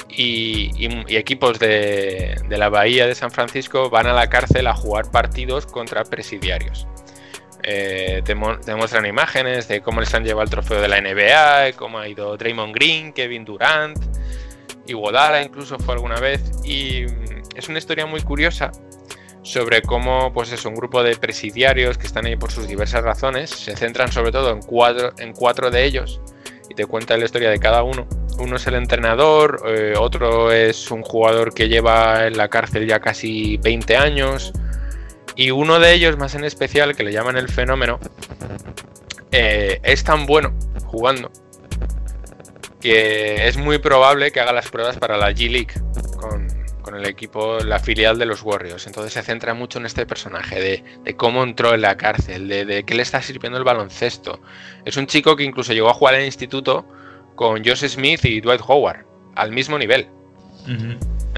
[0.10, 0.72] y,
[1.16, 6.04] equipos de la Bahía de San Francisco van a la cárcel a jugar partidos contra
[6.04, 6.88] presidiarios.
[7.72, 12.00] Eh, te, muestran imágenes de cómo les han llevado el trofeo de la NBA, cómo
[12.00, 13.96] ha ido Draymond Green, Kevin Durant,
[14.88, 16.42] Iguodala incluso fue alguna vez.
[16.64, 18.72] Y mm, es una historia muy curiosa
[19.44, 23.52] sobre cómo, pues es un grupo de presidiarios que están ahí por sus diversas razones.
[23.52, 26.22] Se centran sobre todo en cuatro, en cuatro de ellos
[26.72, 28.08] y te cuenta la historia de cada uno.
[28.40, 33.00] Uno es el entrenador, eh, otro es un jugador que lleva en la cárcel ya
[33.00, 34.54] casi 20 años.
[35.40, 37.98] Y uno de ellos, más en especial, que le llaman el fenómeno,
[39.32, 41.32] eh, es tan bueno jugando
[42.82, 45.74] que es muy probable que haga las pruebas para la G League
[46.18, 48.86] con, el equipo, la filial de los Warriors.
[48.86, 52.94] Entonces se centra mucho en este personaje, de, cómo entró en la cárcel, de, qué
[52.94, 54.42] le está sirviendo el baloncesto.
[54.84, 56.86] Es un chico que incluso llegó a jugar en instituto
[57.36, 60.10] con Josh Smith y Dwight Howard, al mismo nivel.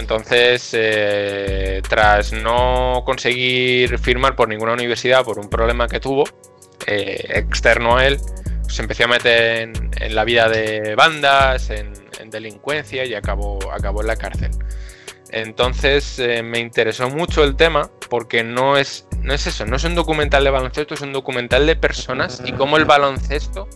[0.02, 6.24] Entonces, eh, tras no conseguir firmar por ninguna universidad por un problema que tuvo,
[6.88, 8.18] eh, externo a él,
[8.68, 14.02] se empezó a meter en, la vida de bandas, en, en delincuencia y acabó, acabó
[14.02, 14.50] en la cárcel.
[15.30, 19.84] Entonces eh, me interesó mucho el tema porque no es, no es eso, no es
[19.84, 23.70] un documental de baloncesto, es un documental de personas y cómo el baloncesto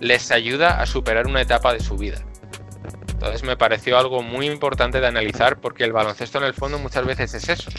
[0.00, 2.24] les ayuda a superar una etapa de su vida.
[3.20, 7.04] Entonces me pareció algo muy importante de analizar porque el baloncesto en el fondo muchas
[7.04, 7.70] veces es eso.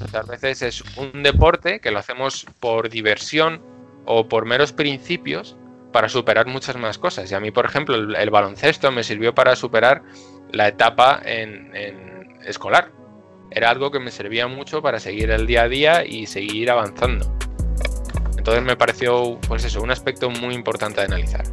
[0.00, 3.60] Muchas veces es un deporte que lo hacemos por diversión
[4.04, 5.56] o por meros principios
[5.92, 7.28] para superar muchas más cosas.
[7.32, 10.02] Y a mí, por ejemplo, el, baloncesto me sirvió para superar
[10.52, 11.72] la etapa en
[12.44, 12.92] escolar.
[13.50, 17.36] Era algo que me servía mucho para seguir el día a día y seguir avanzando.
[18.38, 21.44] Entonces me pareció, pues eso, un aspecto muy importante de analizar.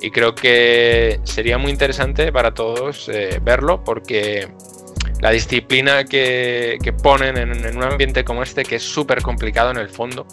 [0.00, 4.48] Y creo que sería muy interesante para todos eh, verlo porque
[5.20, 9.78] la disciplina que, ponen en, en un ambiente como este, que es súper complicado en
[9.78, 10.26] el fondo,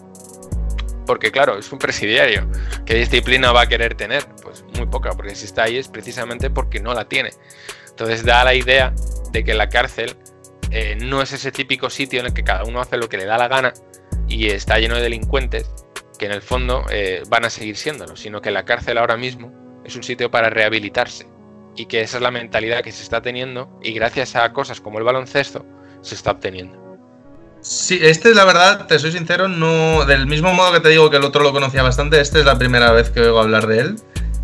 [1.05, 2.47] porque claro, es un presidiario.
[2.85, 4.25] ¿Qué disciplina va a querer tener?
[4.41, 7.31] Pues muy poca, porque si está ahí es precisamente porque no la tiene.
[7.89, 8.93] Entonces da la idea
[9.31, 10.15] de que la cárcel
[10.71, 13.25] eh, no es ese típico sitio en el que cada uno hace lo que le
[13.25, 13.73] da la gana
[14.27, 15.69] y está lleno de delincuentes
[16.23, 19.51] que en el fondo eh, van a seguir siéndolo, sino que la cárcel ahora mismo
[19.83, 21.27] es un sitio para rehabilitarse
[21.75, 24.99] y que esa es la mentalidad que se está teniendo y gracias a cosas como
[24.99, 25.65] el baloncesto
[26.01, 26.81] se está obteniendo.
[27.59, 30.05] Sí, este, la verdad, te soy sincero, no.
[30.05, 32.57] Del mismo modo que te digo que el otro lo conocía bastante, este es la
[32.57, 33.95] primera vez que oigo hablar de él.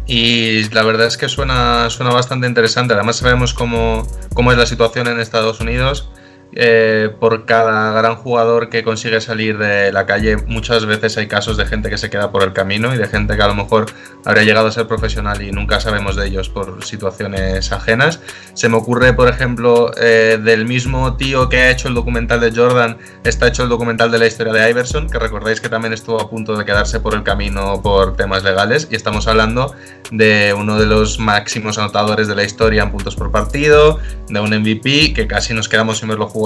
[0.05, 2.93] Y la verdad es que suena, suena bastante interesante.
[2.93, 6.09] Además, sabemos cómo, cómo es la situación en Estados Unidos.
[6.53, 11.57] Eh, por cada gran jugador que consigue salir de la calle, muchas veces hay casos
[11.57, 13.85] de gente que se queda por el camino y de gente que a lo mejor
[14.25, 18.19] habría llegado a ser profesional y nunca sabemos de ellos por situaciones ajenas.
[18.55, 22.51] Se me ocurre, por ejemplo, eh, del mismo tío que ha hecho el documental de
[22.51, 26.19] Jordan, está hecho el documental de la historia de Iverson, que recordáis que también estuvo
[26.19, 29.75] a punto de quedarse por el camino por temas legales, y estamos hablando
[30.11, 34.49] de uno de los máximos anotadores de la historia en puntos por partido, de un
[34.49, 36.38] MVP que casi nos quedamos sin verlo jugar,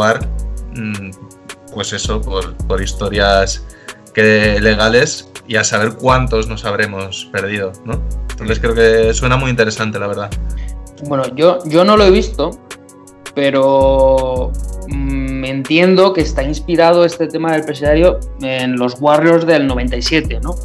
[0.75, 1.11] mm,
[1.73, 3.65] pues eso, por, por historias
[4.13, 8.01] que legales y a saber cuántos nos habremos perdido, ¿no?
[8.31, 10.29] Entonces creo que suena muy interesante, la verdad.
[11.05, 12.51] Bueno, yo, yo no lo he visto,
[13.33, 14.51] pero
[14.87, 20.55] mm, entiendo que está inspirado este tema del presidiario en los Warriors del 97, ¿no?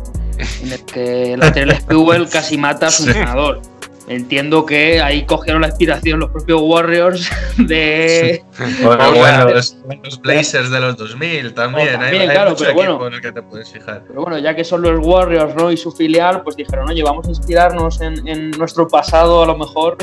[0.63, 3.09] En el que la Terrell Spewell casi mata a su Sí.
[3.09, 3.61] entrenador.
[4.09, 8.43] Entiendo que ahí cogieron la inspiración los propios Warriors de...
[8.83, 11.87] Bueno, de- bueno, los, los Blazers de los 2000 también.
[11.87, 13.07] No, hay- también, hay, claro, mucho pero bueno.
[13.07, 14.03] en el que te puedes fijar.
[14.09, 15.71] Pero bueno, ya que son los Warriors, ¿no?
[15.71, 19.57] Y su filial, pues dijeron, oye, vamos a inspirarnos en, en nuestro pasado, a lo
[19.59, 19.99] mejor.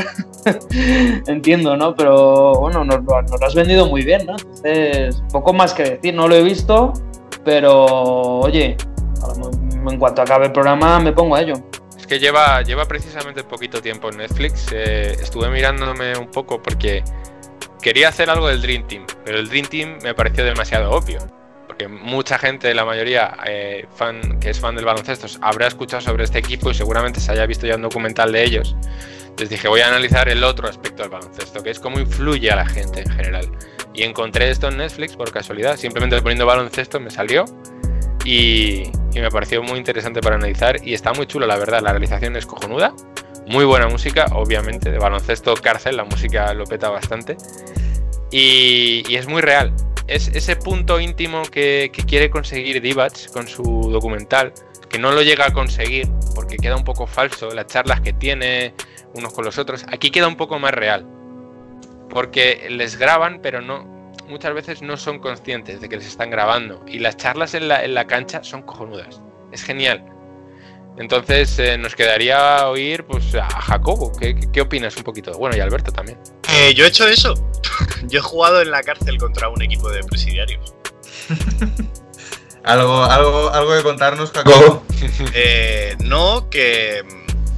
[1.27, 1.95] Entiendo, ¿no?
[1.95, 4.35] Pero bueno, nos, lo- nos lo has vendido muy bien, ¿no?
[4.37, 6.93] Entonces, poco más que decir, no lo he visto,
[7.43, 8.77] pero oye,
[9.23, 9.51] a lo-
[9.91, 11.55] en cuanto acabe el programa me pongo a ello.
[12.07, 14.67] Que lleva, lleva precisamente poquito tiempo en Netflix.
[14.71, 17.03] eh, estuve mirándome un poco porque
[17.81, 21.19] quería hacer algo del Dream Team, pero el Dream Team me pareció demasiado obvio.
[21.67, 26.23] porque mucha gente, la mayoría eh, fan, que es fan del baloncesto, habrá escuchado sobre
[26.23, 28.75] este equipo y seguramente se haya visto ya un documental de ellos.
[29.23, 32.55] Entonces dije, voy a analizar el otro aspecto del baloncesto, que es cómo influye a
[32.55, 33.51] la gente en general.
[33.93, 37.43] Y encontré esto en Netflix por casualidad, simplemente poniendo baloncesto me salió
[38.25, 38.83] y,
[39.13, 42.45] me pareció muy interesante para analizar y está muy chulo, la verdad, la realización es
[42.45, 42.93] cojonuda,
[43.47, 47.37] muy buena música, obviamente, de baloncesto cárcel, la música lo peta bastante
[48.31, 49.73] y, es muy real.
[50.07, 54.53] Es ese punto íntimo que, que quiere conseguir Divac con su documental,
[54.89, 58.75] que no lo llega a conseguir porque queda un poco falso, las charlas que tiene
[59.13, 61.07] unos con los otros, aquí queda un poco más real.
[62.09, 63.94] Porque les graban, pero no
[64.27, 66.83] muchas veces no son conscientes de que les están grabando.
[66.87, 69.21] Y las charlas en la, en la cancha son cojonudas.
[69.51, 70.05] Es genial.
[70.97, 74.11] Entonces eh, nos quedaría oír pues, a Jacobo.
[74.17, 75.37] ¿Qué, qué, opinas un poquito?
[75.37, 76.17] Bueno, y Alberto también.
[76.53, 77.33] Eh, yo he hecho eso.
[78.07, 80.73] yo he jugado en la cárcel contra un equipo de presidiarios.
[82.63, 84.83] ¿Algo, algo, algo que contarnos, Jacobo?
[85.33, 87.03] Eh, no, que,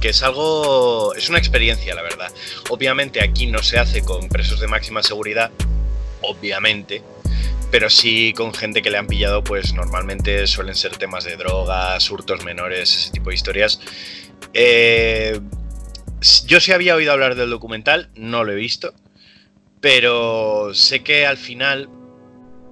[0.00, 1.14] que es algo.
[1.14, 2.30] Es una experiencia, la verdad.
[2.68, 5.50] Obviamente aquí no se hace con presos de máxima seguridad,
[6.22, 7.02] obviamente.
[7.70, 12.10] Pero sí con gente que le han pillado, pues normalmente suelen ser temas de drogas,
[12.10, 13.80] hurtos menores, ese tipo de historias.
[14.54, 15.38] Eh,
[16.46, 18.94] yo sí había oído hablar del documental, no lo he visto.
[19.80, 21.88] Pero sé que al final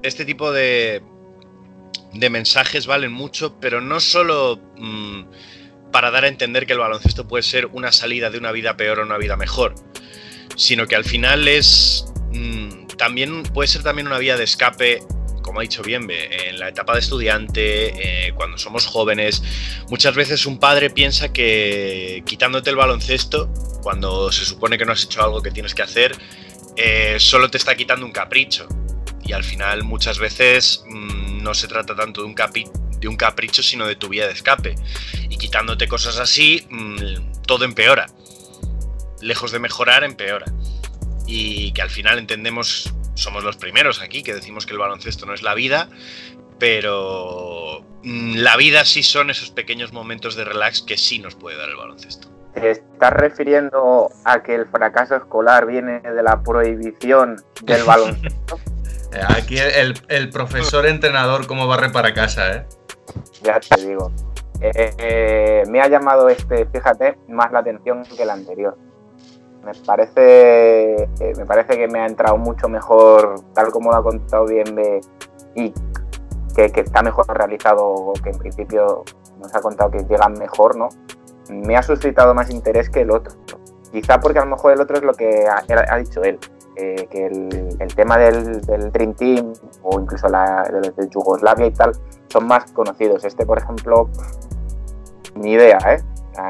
[0.02, 1.02] este tipo de,
[2.12, 5.24] de mensajes valen mucho, pero no solo mmm,
[5.92, 9.00] para dar a entender que el baloncesto puede ser una salida de una vida peor
[9.00, 9.74] a una vida mejor,
[10.56, 15.02] sino que al final es mmm, también puede ser también una vía de escape
[15.46, 19.42] como ha dicho Bienve, en la etapa de estudiante, eh, cuando somos jóvenes,
[19.88, 23.48] muchas veces un padre piensa que quitándote el baloncesto,
[23.80, 26.16] cuando se supone que no has hecho algo que tienes que hacer,
[26.76, 28.66] eh, solo te está quitando un capricho.
[29.24, 32.66] Y al final muchas veces mmm, no se trata tanto de un, capi
[32.98, 34.74] de un capricho, sino de tu vía de escape.
[35.30, 38.06] Y quitándote cosas así, mmm, todo empeora.
[39.20, 40.46] Lejos de mejorar, empeora.
[41.26, 45.34] Y que al final entendemos somos los primeros aquí que decimos que el baloncesto no
[45.34, 45.88] es la vida,
[46.58, 51.56] pero mm, la vida sí son esos pequeños momentos de relax que sí nos puede
[51.56, 52.28] dar el baloncesto.
[52.54, 58.58] ¿Te estás refiriendo a que el fracaso escolar viene de la prohibición del baloncesto?
[59.28, 62.66] Aquí el, el, profesor entrenador cómo barre para casa, ¿eh?
[63.42, 64.12] Ya te digo.
[64.60, 68.76] Eh, eh, me ha llamado este, fíjate, más la atención que el anterior
[69.66, 74.02] me parece eh, me parece que me ha entrado mucho mejor tal como lo ha
[74.02, 75.00] contado bien de,
[75.55, 75.72] y
[76.55, 79.05] que, está mejor realizado que en principio
[79.38, 80.88] nos ha contado que llega mejor no
[81.50, 83.35] me ha suscitado más interés que el otro.
[83.92, 86.38] Quizá porque a lo mejor el otro es lo que ha, dicho él
[86.76, 89.52] eh, que el, tema del, del, Dream Team
[89.83, 91.92] o incluso la, de, de Yugoslavia y tal
[92.29, 93.24] son más conocidos.
[93.24, 94.11] Este por ejemplo
[95.37, 96.02] ni idea ¿eh?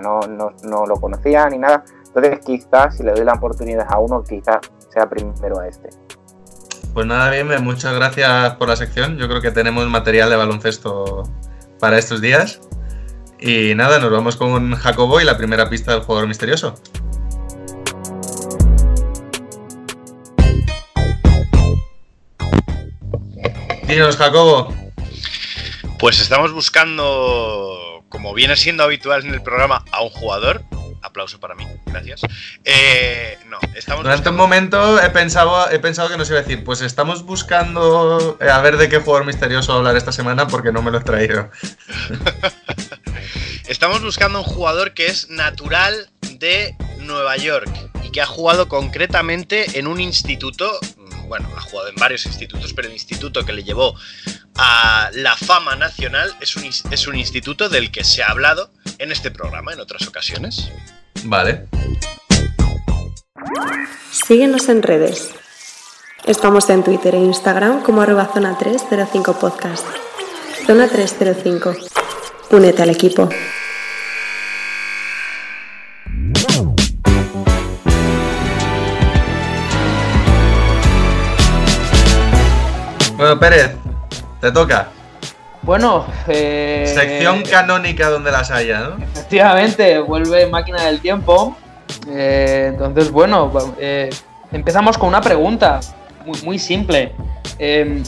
[0.02, 1.85] no, no, no lo conocía ni nada
[2.16, 4.59] entonces, quizás si le doy la oportunidad a uno, quizás
[4.90, 5.90] sea primero a este.
[6.94, 9.18] Pues nada, bien, muchas gracias por la sección.
[9.18, 11.24] Yo creo que tenemos material de baloncesto
[11.79, 12.61] para estos días.
[13.38, 16.74] Y nada, nos vamos con Jacobo y la primera pista del jugador misterioso.
[23.87, 24.74] Dinos, Jacobo.
[25.98, 30.62] Pues estamos buscando, como viene siendo habitual en el programa, a un jugador
[31.02, 32.20] aplauso para mí, gracias.
[32.64, 34.30] Eh, no, estamos Durante buscando...
[34.30, 38.50] un momento he pensado, he pensado que nos iba a decir, pues estamos buscando eh,
[38.50, 41.50] a ver de qué jugador misterioso hablar esta semana porque no me lo he traído.
[43.68, 47.68] estamos buscando un jugador que es natural de Nueva York
[48.02, 50.78] y que ha jugado concretamente en un instituto,
[51.26, 53.94] bueno, ha jugado en varios institutos, pero el instituto que le llevó
[54.56, 59.12] a la fama nacional es un, es un instituto del que se ha hablado en
[59.12, 60.70] este programa en otras ocasiones.
[61.24, 61.66] Vale.
[64.10, 65.30] Síguenos en redes.
[66.24, 69.86] Estamos en Twitter e Instagram como arroba zona 305 podcast.
[70.66, 71.76] Zona 305.
[72.50, 73.28] Únete al equipo.
[83.16, 83.74] Bueno, Pérez,
[84.40, 84.88] te toca.
[85.62, 86.92] Bueno, eh...
[86.94, 89.05] sección canónica donde las haya, ¿no?
[89.05, 91.57] Efectivamente, vuelve máquina del tiempo.
[92.09, 94.11] Eh, entonces, bueno, eh,
[94.52, 95.81] empezamos con una pregunta
[96.26, 97.12] muy, muy simple.
[97.59, 98.02] Eh,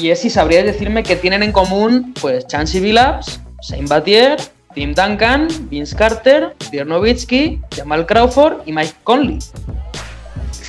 [0.00, 4.36] y es si sabríais decirme qué tienen en común, pues, Chansey Billups, Shane Batier,
[4.74, 9.38] Tim Duncan, Vince Carter, Dirk Nowitzki, Jamal Crawford y Mike Conley.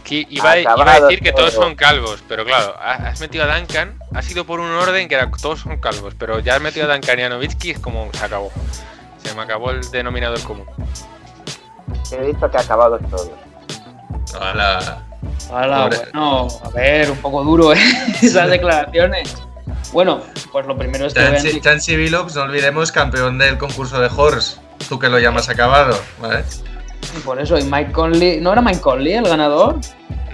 [0.05, 1.63] Que iba, a- iba a Acabado decir que todos todo.
[1.63, 5.15] son calvos, pero claro, ha- has metido a Duncan, ha sido por un orden que
[5.15, 8.09] era, todos son calvos, pero ya has metido a Duncan y a Novitsky, es como
[8.13, 8.51] se acabó.
[9.23, 10.65] Se me acabó el denominador común.
[12.11, 13.31] He dicho que acabados todos.
[14.39, 15.01] Hola.
[15.51, 15.97] Hala, Pobre.
[16.13, 17.77] bueno, a ver, un poco duro, ¿eh?
[18.21, 19.35] Esas declaraciones.
[19.91, 24.57] Bueno, pues lo primero es que Chansey Billups, no olvidemos, campeón del concurso de Horse.
[24.89, 26.43] Tú que lo llamas acabado, ¿vale?
[27.15, 29.77] y por eso, y Mike Conley, ¿no era Mike Conley el ganador?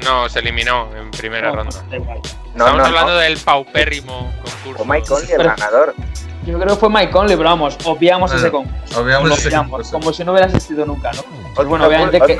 [0.04, 1.84] No, se eliminó en primera No, ronda.
[1.90, 3.18] No, Estamos no, hablando no.
[3.20, 4.84] del paupérrimo concurso.
[4.84, 5.96] O Mike Conley, el ganador.
[6.46, 9.02] Yo creo que fue Mike Conley, pero vamos, obviamos Bueno, ese concurso.
[9.02, 9.92] Obviamos Lo ese obviamos, concurso.
[9.92, 11.22] como si no hubiera existido nunca, ¿no?
[11.54, 12.40] Pues bueno, obviamente que,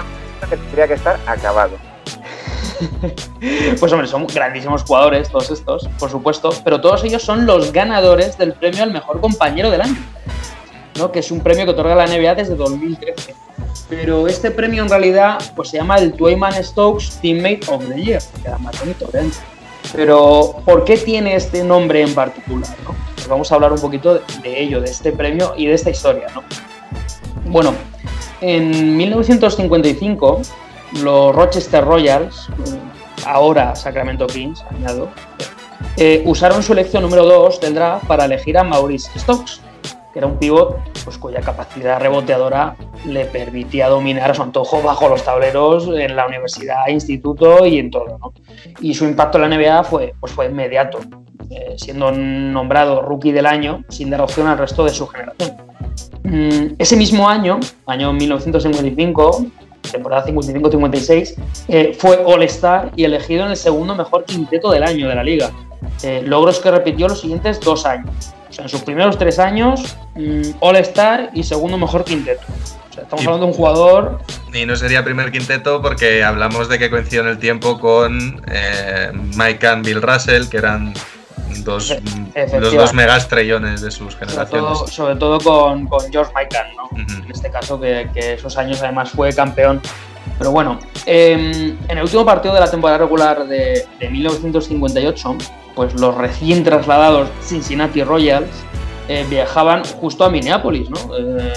[0.50, 1.78] que tendría que estar acabado.
[3.80, 8.38] pues hombre, son grandísimos jugadores todos estos, por supuesto, pero todos ellos son los ganadores
[8.40, 9.98] del premio al mejor compañero del año,
[10.98, 11.12] ¿no?
[11.12, 13.36] Que es un premio que otorga la NBA desde 2013.
[13.92, 18.22] Pero este premio en realidad pues se llama el Twayman Stokes Teammate of the Year,
[18.34, 19.38] que queda más bonito, obviamente.
[19.94, 22.74] Pero, ¿por qué tiene este nombre en particular?
[23.16, 26.28] Pues vamos a hablar un poquito de, ello, de este premio y de esta historia,
[26.34, 26.44] ¿no?
[27.52, 27.74] Bueno,
[28.40, 30.42] en 1955,
[31.02, 32.48] los Rochester Royals,
[33.26, 35.10] ahora Sacramento Kings, añado,
[35.98, 39.60] eh, usaron su elección número 2 del draft para elegir a Maurice Stokes,
[40.12, 45.08] que era un pivot pues, cuya capacidad reboteadora le permitía dominar a su antojo bajo
[45.08, 48.34] los tableros en la universidad, instituto y en todo.
[48.80, 51.00] Y su impacto en la NBA fue, pues, fue inmediato,
[51.50, 55.58] eh, siendo nombrado rookie del año sin dar opción al resto de su generación.
[56.24, 59.46] Mm, ese mismo año, año 1955,
[59.92, 61.36] temporada 55-56,
[61.68, 65.52] eh, fue All-Star y elegido en el segundo mejor quinteto del año de la liga.
[66.04, 68.34] Eh, logros que repitió los siguientes dos años.
[68.62, 72.42] En sus primeros tres años, mm, All-Star y segundo mejor quinteto.
[72.90, 74.20] O sea, estamos Y- hablando de un jugador
[74.54, 79.12] Y no sería primer quinteto porque hablamos de que coincidió en el tiempo con eh,
[79.38, 80.94] Mike and Bill Russell, que eran
[81.64, 82.60] dos, efectivamente.
[82.60, 84.74] los dos megaestrellones de sus sobre generaciones.
[84.80, 86.90] todo, sobre todo con, con George Mikan, ¿no?
[87.26, 89.82] En este caso, que, que esos años además fue campeón.
[90.42, 95.36] Pero bueno, eh, en el último partido de la temporada regular de, de 1958,
[95.76, 98.50] pues los recién trasladados Cincinnati Royals
[99.08, 100.98] eh, viajaban justo a Minneapolis, ¿no?
[101.16, 101.54] Eh,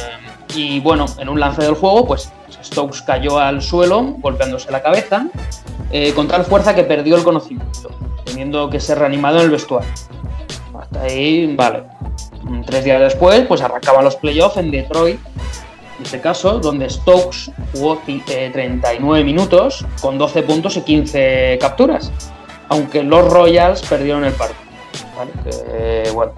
[0.54, 2.30] y bueno, en un lance del juego, pues
[2.62, 5.28] Stokes cayó al suelo, golpeándose la cabeza,
[5.90, 7.90] eh, con tal fuerza que perdió el conocimiento,
[8.26, 9.88] teniendo que ser reanimado en el vestuario.
[10.78, 11.84] Hasta ahí, vale.
[12.66, 15.18] Tres días después, pues arrancaban los playoffs en Detroit,
[15.98, 21.58] en este caso, donde Stokes jugó ci- eh, 39 minutos con 12 puntos y 15
[21.60, 22.10] capturas,
[22.68, 24.60] aunque los Royals perdieron el partido.
[25.44, 26.32] Que, bueno,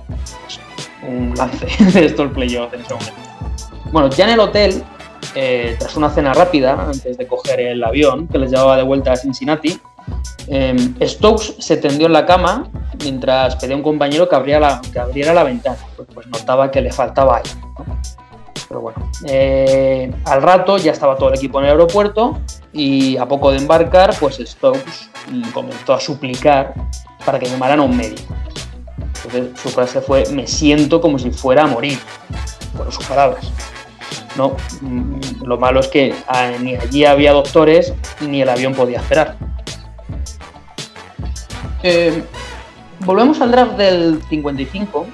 [1.08, 1.66] un lance
[1.98, 3.12] de estos playoffs en ese momento.
[3.92, 4.82] Bueno, ya en el hotel,
[5.34, 9.12] eh, tras una cena rápida, antes de coger el avión que les llevaba de vuelta
[9.12, 9.80] a Cincinnati,
[10.48, 12.68] eh, Stokes se tendió en la cama
[13.02, 15.78] mientras pedía a un compañero que abriera la, que abriera la ventana,
[16.14, 17.50] pues, notaba que le faltaba aire.
[18.68, 22.38] Pero bueno, eh, al rato ya estaba todo el equipo en el aeropuerto
[22.72, 26.74] y a poco de embarcar, pues Stokes mm, comenzó a suplicar
[27.24, 28.34] para que llamaran a un médico.
[29.24, 31.98] Entonces su frase fue, me siento como si fuera a morir.
[32.74, 33.50] Fueron sus palabras.
[34.36, 38.98] No, mm, lo malo es que ah, ni allí había doctores ni el avión podía
[38.98, 39.36] esperar.
[41.82, 42.22] Eh,
[43.00, 45.06] volvemos al draft del 55.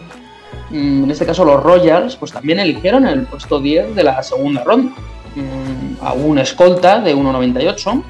[0.73, 4.65] Mm, En este caso los Royals pues también eligieron el puesto 10 de la segunda
[4.65, 4.93] ronda.
[5.35, 8.03] Mm, a un escolta de 1.98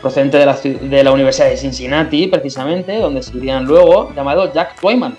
[0.00, 5.16] procedente de la, Universidad de Cincinnati precisamente donde se irían luego llamado Jack Twyman.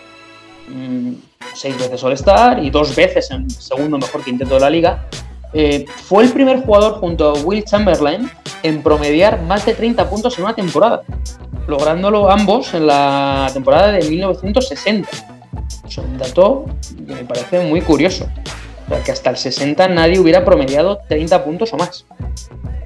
[0.69, 1.13] Mm,
[1.54, 5.08] seis veces All-Star y dos veces en segundo mejor quinteto de la liga.
[5.54, 8.30] Eh, fue el primer jugador junto a Will Chamberlain
[8.63, 11.04] en promediar más de 30 puntos en una temporada
[11.67, 15.37] lográndolo ambos en la temporada de 1960
[15.88, 16.65] es un dato
[17.08, 18.27] que me parece muy curioso.
[18.86, 22.06] O sea, que hasta el 60 nadie hubiera promediado 30 puntos o más.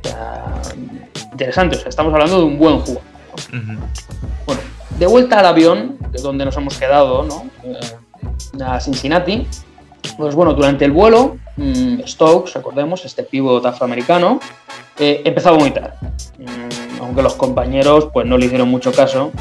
[0.03, 0.61] O sea,
[1.31, 3.03] interesante, o sea, estamos hablando de un buen jugador.
[4.45, 4.61] Bueno,
[4.97, 7.45] de vuelta al avión, que es donde nos hemos quedado, ¿no?
[7.63, 9.47] Eh, a Cincinnati.
[10.17, 14.39] Pues bueno, durante el vuelo, mm, Stokes, recordemos, este pívot afroamericano,
[14.97, 15.95] eh, empezó a vomitar.
[16.39, 19.31] Mm, aunque los compañeros pues no le hicieron mucho caso,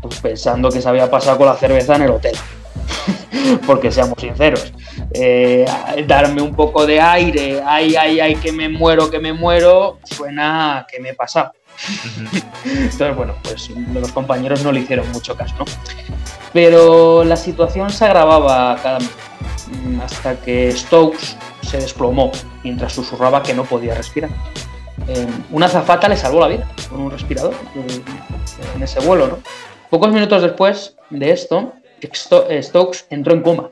[0.00, 2.34] pues pensando que se había pasado con la cerveza en el hotel.
[3.66, 4.72] Porque seamos sinceros,
[5.12, 5.64] eh,
[6.06, 10.78] darme un poco de aire, ay, ay, ay, que me muero, que me muero, suena
[10.78, 11.52] a que me he pasado.
[12.64, 15.64] Entonces, bueno, pues los compañeros no le hicieron mucho caso, ¿no?
[16.52, 19.16] Pero la situación se agravaba cada minuto,
[19.84, 22.32] mm, hasta que Stokes se desplomó
[22.64, 24.30] mientras susurraba que no podía respirar.
[25.06, 28.00] eh, una azafata le salvó la vida con un respirador eh,
[28.76, 29.26] en ese vuelo.
[29.28, 29.38] ¿no?
[29.90, 31.72] Pocos minutos después de esto, Sto-
[32.62, 33.70] Stokes entró en coma.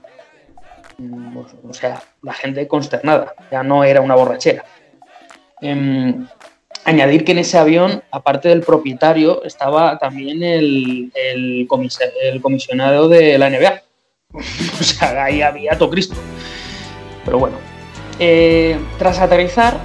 [0.99, 4.65] Mm, O sea, la gente consternada, ya no era una borrachera.
[5.61, 6.27] Em,
[6.85, 11.67] añadir que en ese avión, aparte del propietario, estaba también el,
[12.41, 13.83] comisionado de la NBA.
[14.81, 16.15] o sea, ahí había todo Cristo.
[17.25, 17.57] Pero bueno,
[18.19, 19.79] eh, tras aterrizar,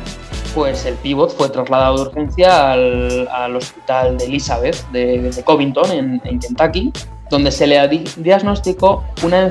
[0.53, 6.39] pues el pivot fue trasladado de urgencia al, al hospital de Elizabeth de, Covington, en
[6.39, 6.91] Kentucky,
[7.31, 9.49] donde se le di- diagnosticó una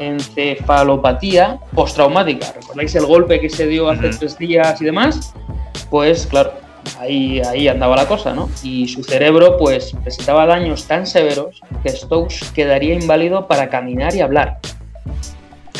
[0.00, 2.52] encefalopatía postraumática.
[2.54, 5.32] ¿Recordáis el golpe que se dio hace tres días y demás?
[5.88, 6.52] Pues claro,
[6.98, 8.50] ahí, ahí andaba la cosa, ¿no?
[8.62, 14.20] Y su cerebro pues presentaba daños tan severos que Stokes quedaría inválido para caminar y
[14.20, 14.58] hablar.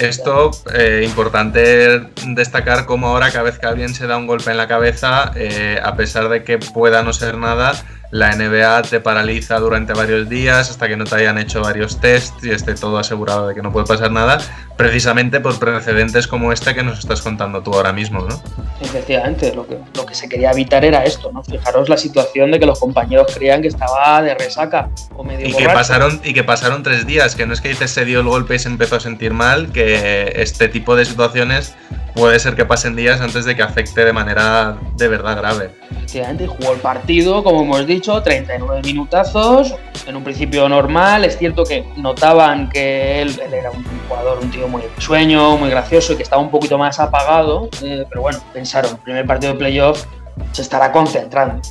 [0.00, 4.56] Esto, eh, importante destacar como ahora cada vez que alguien se da un golpe en
[4.56, 7.74] la cabeza, eh, a pesar de que pueda no ser nada,
[8.12, 12.44] la NBA te paraliza durante varios días hasta que no te hayan hecho varios tests
[12.44, 14.36] y esté todo asegurado de que no puede pasar nada,
[14.76, 18.38] precisamente por precedentes como este que nos estás contando tú ahora mismo, ¿no?
[18.82, 21.42] Efectivamente, lo que, lo que se quería evitar era esto, ¿no?
[21.42, 25.54] Fijaros la situación de que los compañeros creían que estaba de resaca o medio Y
[25.54, 28.26] que, pasaron, y que pasaron tres días, que no es que dices se dio el
[28.26, 31.74] golpe y se empezó a sentir mal, que este tipo de situaciones
[32.14, 35.70] puede ser que pasen días antes de que afecte de manera de verdad grave.
[35.90, 39.74] Efectivamente, y jugó el partido, como hemos dicho, 39 minutazos,
[40.06, 44.66] en un principio normal, es cierto que notaban que él, era un jugador, un tío
[44.66, 48.96] muy sueño, muy gracioso y que estaba un poquito más apagado, eh, pero bueno, pensaron,
[48.98, 50.04] primer partido de playoff
[50.50, 51.62] se estará concentrando.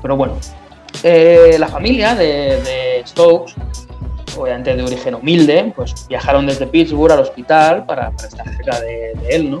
[0.00, 0.38] Pero bueno,
[1.02, 3.54] eh, la familia de, Stokes,
[4.38, 9.28] obviamente de origen humilde, pues viajaron desde Pittsburgh al hospital para, estar cerca de, de
[9.28, 9.58] él, ¿no?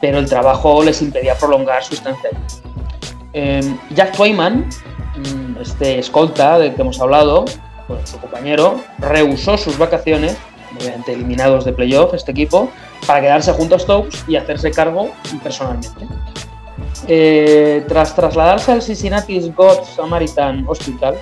[0.00, 2.30] Pero el trabajo les impedía prolongar su estancia.
[3.34, 4.68] Eh, Jack Twyman,
[5.60, 7.44] este escolta del que hemos hablado,
[7.86, 10.36] pues, su compañero, rehusó sus vacaciones,
[10.78, 12.70] obviamente eliminados de playoff este equipo,
[13.06, 15.10] para quedarse junto a Stokes y hacerse cargo
[15.42, 16.06] personalmente.
[17.06, 21.16] Eh, tras trasladarse al Cincinnati God Samaritan Hospital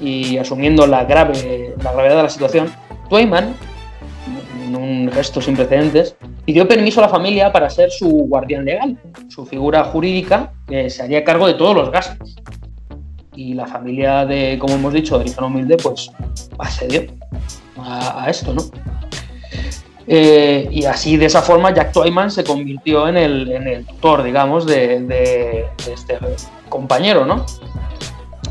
[0.00, 2.72] y asumiendo la, grave, la gravedad de la situación,
[3.10, 3.54] Twyman,
[4.64, 8.98] en un gesto sin precedentes, pidió permiso a la familia para ser su guardián legal,
[9.28, 12.36] su figura jurídica que se haría cargo de todos los gastos.
[13.36, 16.10] Y la familia de, como hemos dicho, origen humilde, pues
[16.58, 17.02] accedió
[17.78, 18.62] a, a esto, ¿no?
[20.08, 24.22] Eh, y así, de esa forma, Jack Twyman se convirtió en el, en el tutor,
[24.22, 26.18] digamos, de, de- de este
[26.68, 27.44] compañero, ¿no?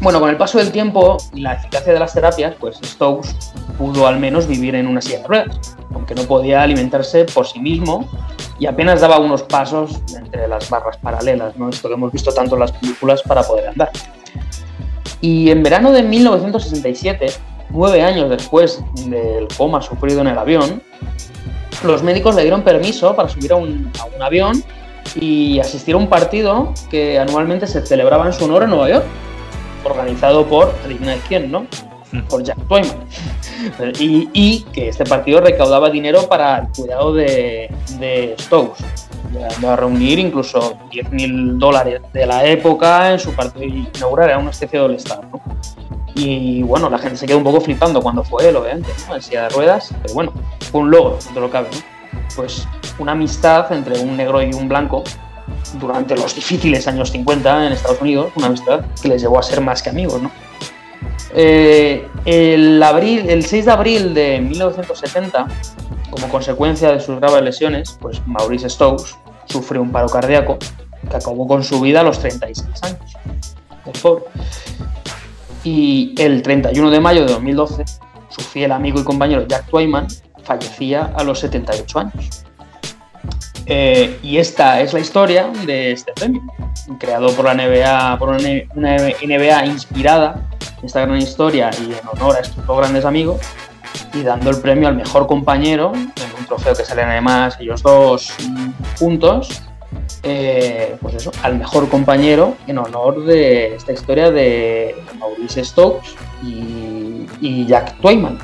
[0.02, 3.30] Bueno, con el paso del tiempo y la eficacia de las terapias, pues Stokes
[3.78, 7.60] pudo al menos vivir en una silla de ruedas, aunque no podía alimentarse por sí
[7.60, 8.06] mismo
[8.60, 11.70] y apenas daba unos pasos entre las barras paralelas, ¿no?
[11.70, 13.90] Esto que hemos visto tanto en las películas para poder andar.
[15.26, 17.26] Y en verano de 1967,
[17.72, 20.84] nueve años después del coma sufrido en el avión,
[21.84, 24.64] los médicos le dieron permiso para subir a un, a un avión
[25.16, 29.06] y asistir a un partido que anualmente se celebraba en su honor en Nueva York,
[29.84, 31.66] organizado por, adivinad quién, ¿no?
[32.30, 33.00] Por Jack Twyman.
[34.00, 38.84] y, y que este partido recaudaba dinero para el cuidado de, de Stokes.
[39.66, 44.80] A reunir incluso 10.000 dólares de la época en su partido inaugural, era una especie
[44.80, 45.42] de All-Star, ¿no?
[46.16, 49.16] Y bueno, la gente se quedó un poco flipando cuando fue él, obviamente, ¿no?
[49.16, 50.34] En silla de ruedas, pero bueno,
[50.72, 51.80] fue un logro, de lo cabe, ¿no?
[52.36, 52.68] Pues
[53.00, 55.04] una amistad entre un negro y un blanco
[55.80, 59.62] durante los difíciles años 50 en Estados Unidos, una amistad que les llevó a ser
[59.62, 60.32] más que amigos, ¿no?
[61.34, 65.48] Eh, el, abril, el 6 de abril de 1970,
[66.10, 70.58] como consecuencia de sus graves lesiones, pues Maurice Stokes sufrió un paro cardíaco
[71.10, 73.18] que acabó con su vida a los 36 años.
[75.64, 77.84] Y el 31 de mayo de 2012,
[78.30, 80.08] su fiel amigo y compañero Jack Twyman
[80.44, 82.45] fallecía a los 78 años.
[83.68, 86.42] Eh, y esta es la historia de este premio,
[87.00, 90.48] creado por la NBA, por una NBA inspirada
[90.80, 93.42] en esta gran historia y en honor a estos dos grandes amigos,
[94.14, 98.34] y dando el premio al mejor compañero, en un trofeo que salen además ellos dos
[99.00, 99.62] juntos,
[100.24, 107.26] eh, pues eso, al mejor compañero en honor de esta historia de Maurice Stokes y,
[107.42, 108.38] y Jack Twyman.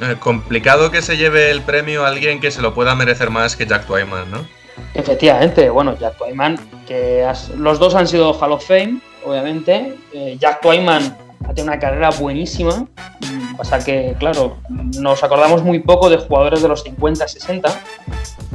[0.00, 3.56] Eh, complicado que se lleve el premio a alguien que se lo pueda merecer más
[3.56, 4.46] que Jack Twyman, ¿no?
[4.94, 7.26] Efectivamente, bueno, Jack Twyman, que
[7.56, 9.96] los dos han sido Hall of Fame, obviamente.
[10.12, 12.86] Eh, Jack Twyman ha tenido una carrera buenísima.
[13.20, 17.80] Mm, Pasa que, claro, nos acordamos muy poco de jugadores de los 50, 60,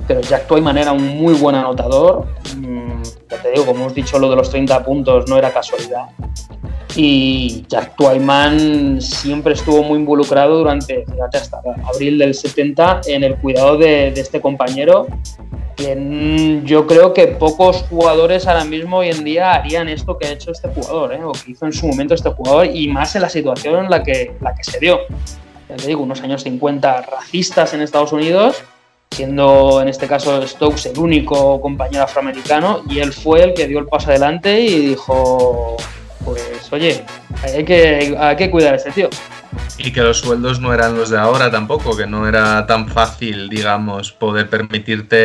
[0.08, 2.28] pero Jack Twyman era un muy buen anotador,
[2.58, 2.89] mm,
[3.30, 6.06] de te digo, como hemos dicho, lo de los 30 puntos no era casualidad.
[6.96, 13.36] Y Jack Twyman siempre estuvo muy involucrado durante, fíjate, hasta abril del 70 en el
[13.38, 15.08] cuidado de, de este compañero
[15.78, 20.32] mm, yo creo que pocos jugadores ahora mismo hoy en día harían esto que ha
[20.32, 21.24] hecho este jugador, ¿eh?
[21.24, 24.04] o que hizo en su momento este jugador, y más en la situación en la
[24.04, 25.00] que, la que se dio.
[25.70, 28.64] Ya te digo, unos años 50 racistas en Estados Unidos,
[29.12, 33.80] siendo en este caso Stokes el único compañero afroamericano, y él fue el que dio
[33.80, 35.78] el paso adelante y dijo,
[36.24, 37.04] pues oye,
[37.44, 39.10] hay que, hay que cuidar a este tío.
[39.78, 43.50] Y que los sueldos no eran los de ahora tampoco, que no era tan fácil,
[43.50, 45.18] digamos, poder permitirte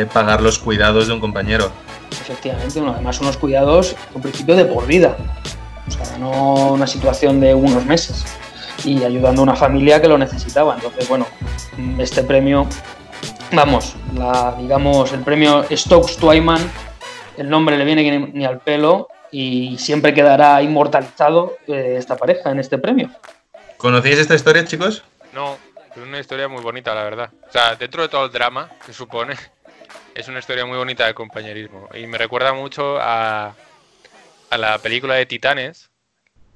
[0.00, 1.70] eh, pagar los cuidados de un compañero.
[2.10, 5.16] Efectivamente, bueno, además unos cuidados, en principio, de por vida.
[5.88, 8.24] O sea, no una situación de unos meses.
[8.84, 10.74] Y ayudando a una familia que lo necesitaba.
[10.76, 11.26] Entonces, bueno,
[11.98, 12.66] este premio,
[13.52, 16.60] vamos, la, digamos, el premio Stokes Twyman,
[17.36, 22.50] el nombre le viene ni, ni al pelo y siempre quedará inmortalizado eh, esta pareja
[22.50, 23.10] en este premio.
[23.76, 25.04] ¿Conocéis esta historia, chicos?
[25.32, 25.56] No,
[25.94, 27.30] es una historia muy bonita, la verdad.
[27.48, 29.34] O sea, dentro de todo el drama que supone,
[30.14, 31.88] es una historia muy bonita de compañerismo.
[31.94, 33.54] Y me recuerda mucho a,
[34.50, 35.90] a la película de Titanes,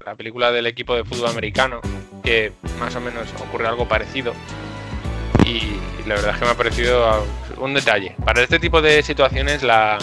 [0.05, 1.81] la película del equipo de fútbol americano,
[2.23, 4.35] que más o menos ocurre algo parecido.
[5.47, 7.25] Y, la verdad es que me ha parecido
[7.59, 8.15] un detalle.
[8.25, 9.99] Para este tipo de situaciones, la,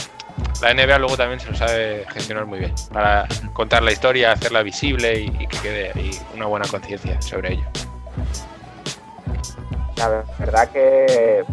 [0.61, 4.63] la NBA luego también se lo sabe gestionar muy bien para contar la historia, hacerla
[4.63, 7.63] visible y, que quede ahí una buena conciencia sobre ello.
[9.97, 11.43] La verdad que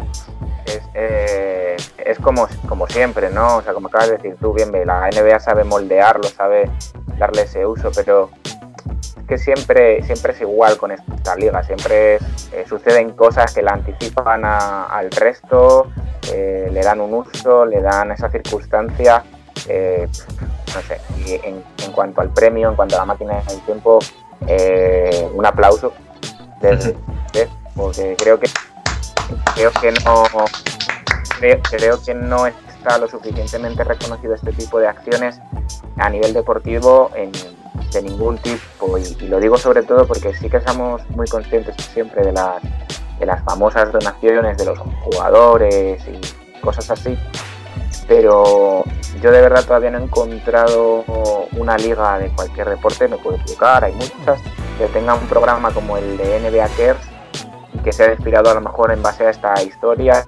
[0.65, 3.57] es, eh, es como, como siempre, ¿no?
[3.57, 6.69] O sea, como acabas de decir tú, bien, la NBA sabe moldearlo, sabe
[7.17, 8.31] darle ese uso, pero
[9.29, 14.43] que siempre, siempre es igual con esta liga, siempre eh, suceden cosas que la anticipan
[14.43, 15.91] a, al resto,
[16.33, 19.23] eh, le dan un uso, le dan esa circunstancia.
[19.67, 20.09] Eh,
[20.73, 23.99] no sé, y en, en, cuanto al premio, en cuanto a la máquina del tiempo,
[25.33, 25.93] un aplauso.
[26.59, 26.95] Desde,
[27.31, 28.47] desde, porque creo que
[29.55, 30.23] creo que no
[31.39, 35.39] creo, creo, que no está lo suficientemente reconocido este tipo de acciones
[35.97, 37.31] a nivel deportivo en,
[37.91, 42.23] de ningún tipo y, lo digo sobre todo porque sí que estamos muy conscientes siempre
[42.23, 42.61] de las
[43.19, 47.17] de las famosas donaciones de los jugadores y cosas así.
[48.07, 48.83] Pero
[49.21, 51.03] yo de verdad todavía no he encontrado
[51.57, 54.39] una liga de cualquier deporte, me puedo equivocar, hay muchas,
[54.77, 57.09] que tenga un programa como el de NBA Cares
[57.83, 60.25] que sea inspirado a lo mejor en base a esta historia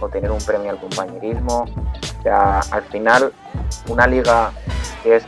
[0.00, 1.64] o tener un premio al compañerismo.
[2.18, 3.32] O sea, al final,
[3.88, 4.52] una liga
[5.04, 5.24] es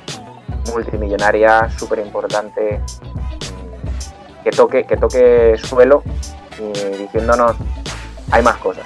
[0.72, 2.80] multimillonaria, súper importante,
[4.42, 6.02] que toque, que toque suelo
[6.58, 7.56] y diciéndonos
[8.30, 8.84] hay más cosas.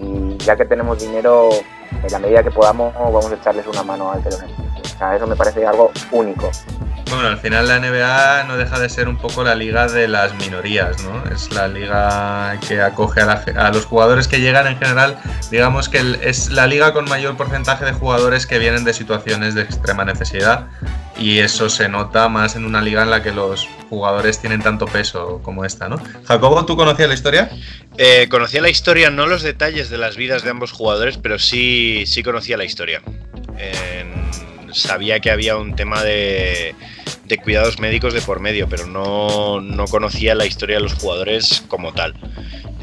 [0.00, 1.50] Y ya que tenemos dinero,
[2.02, 4.65] en la medida que podamos, vamos a echarles una mano al telón.
[4.96, 6.50] O sea, eso me parece algo único.
[7.10, 10.34] Bueno, al final la NBA no deja de ser un poco la liga de las
[10.34, 11.22] minorías, ¿no?
[11.32, 15.16] Es la liga que acoge a, la, a los jugadores que llegan en general.
[15.50, 19.54] Digamos que el, es la liga con mayor porcentaje de jugadores que vienen de situaciones
[19.54, 20.66] de extrema necesidad.
[21.16, 24.86] Y eso se nota más en una liga en la que los jugadores tienen tanto
[24.86, 26.00] peso como esta, ¿no?
[26.26, 27.50] Jacobo, ¿tú conocías la historia?
[27.98, 32.04] Eh, conocía la historia, no los detalles de las vidas de ambos jugadores, pero sí,
[32.06, 33.00] sí conocía la historia.
[33.58, 34.25] En
[34.72, 36.74] sabía que había un tema de,
[37.42, 41.92] cuidados médicos de por medio, pero no, no, conocía la historia de los jugadores como
[41.92, 42.14] tal.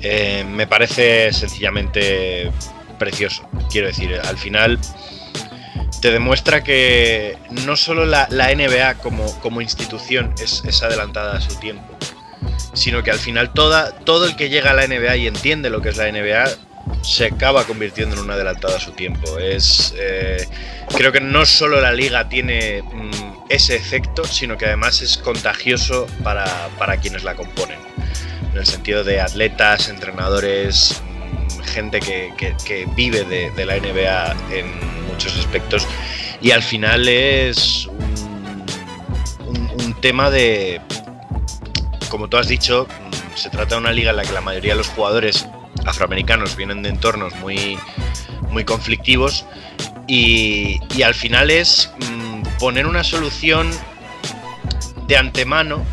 [0.02, 2.52] Eh, me parece sencillamente
[3.00, 3.48] precioso.
[3.70, 4.80] Quiero decir, al final
[6.02, 11.98] te demuestra que no solo la, NBA como, institución es, adelantada a su tiempo,
[12.74, 15.90] sino que al final todo el que llega a la NBA y entiende lo que
[15.90, 16.73] es la NBA
[17.04, 19.38] se acaba convirtiendo en una adelantada a su tiempo.
[19.38, 20.48] Es, eh,
[20.96, 26.08] creo que no solo la liga tiene mm, ese efecto, sino que además es contagioso
[26.24, 26.46] para,
[26.80, 27.80] para, quienes la componen.
[28.52, 33.78] En el sentido de atletas, entrenadores, mm, gente que, que, que vive de, de, la
[33.78, 35.86] NBA en muchos aspectos.
[36.42, 38.66] Y al final es un,
[39.46, 40.80] un, un tema de,
[42.10, 44.72] como tú has dicho, mm, se trata de una liga en la que la mayoría
[44.72, 45.46] de los jugadores
[45.86, 47.78] afroamericanos vienen de entornos muy,
[48.50, 49.46] muy conflictivos
[50.08, 53.70] y, y al final es mmm, poner una solución
[55.08, 55.84] de antemano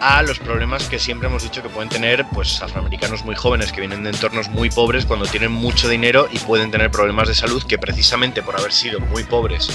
[0.00, 3.80] a los problemas que siempre hemos dicho que pueden tener pues afroamericanos muy jóvenes que
[3.80, 7.62] vienen de entornos muy pobres cuando tienen mucho dinero y pueden tener problemas de salud
[7.62, 9.68] que precisamente por haber sido muy pobres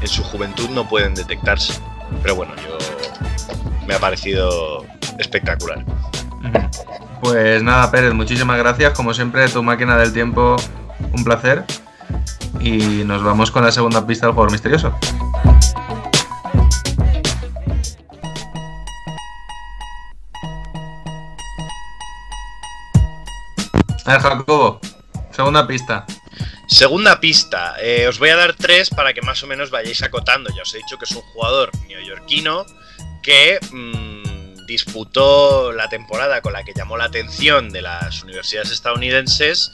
[0.00, 1.74] en su juventud no pueden detectarse.
[2.22, 2.78] Pero bueno, yo
[3.86, 4.86] me ha parecido
[5.18, 5.84] espectacular.
[7.20, 8.92] Pues nada, Pérez, muchísimas gracias.
[8.92, 10.56] Como siempre, tu máquina del tiempo,
[11.12, 11.64] un placer.
[12.60, 14.94] y nos vamos con la segunda pista del jugador misterioso.
[24.06, 24.80] A ver, Jacobo,
[25.30, 26.04] segunda pista.
[26.66, 30.50] Segunda pista, eh, os voy a dar tres para que más o menos vayáis acotando.
[30.54, 32.66] Ya os he dicho que es un jugador neoyorquino
[33.22, 34.33] que mm,
[34.66, 39.72] disputó la temporada con la que llamó la atención de las universidades estadounidenses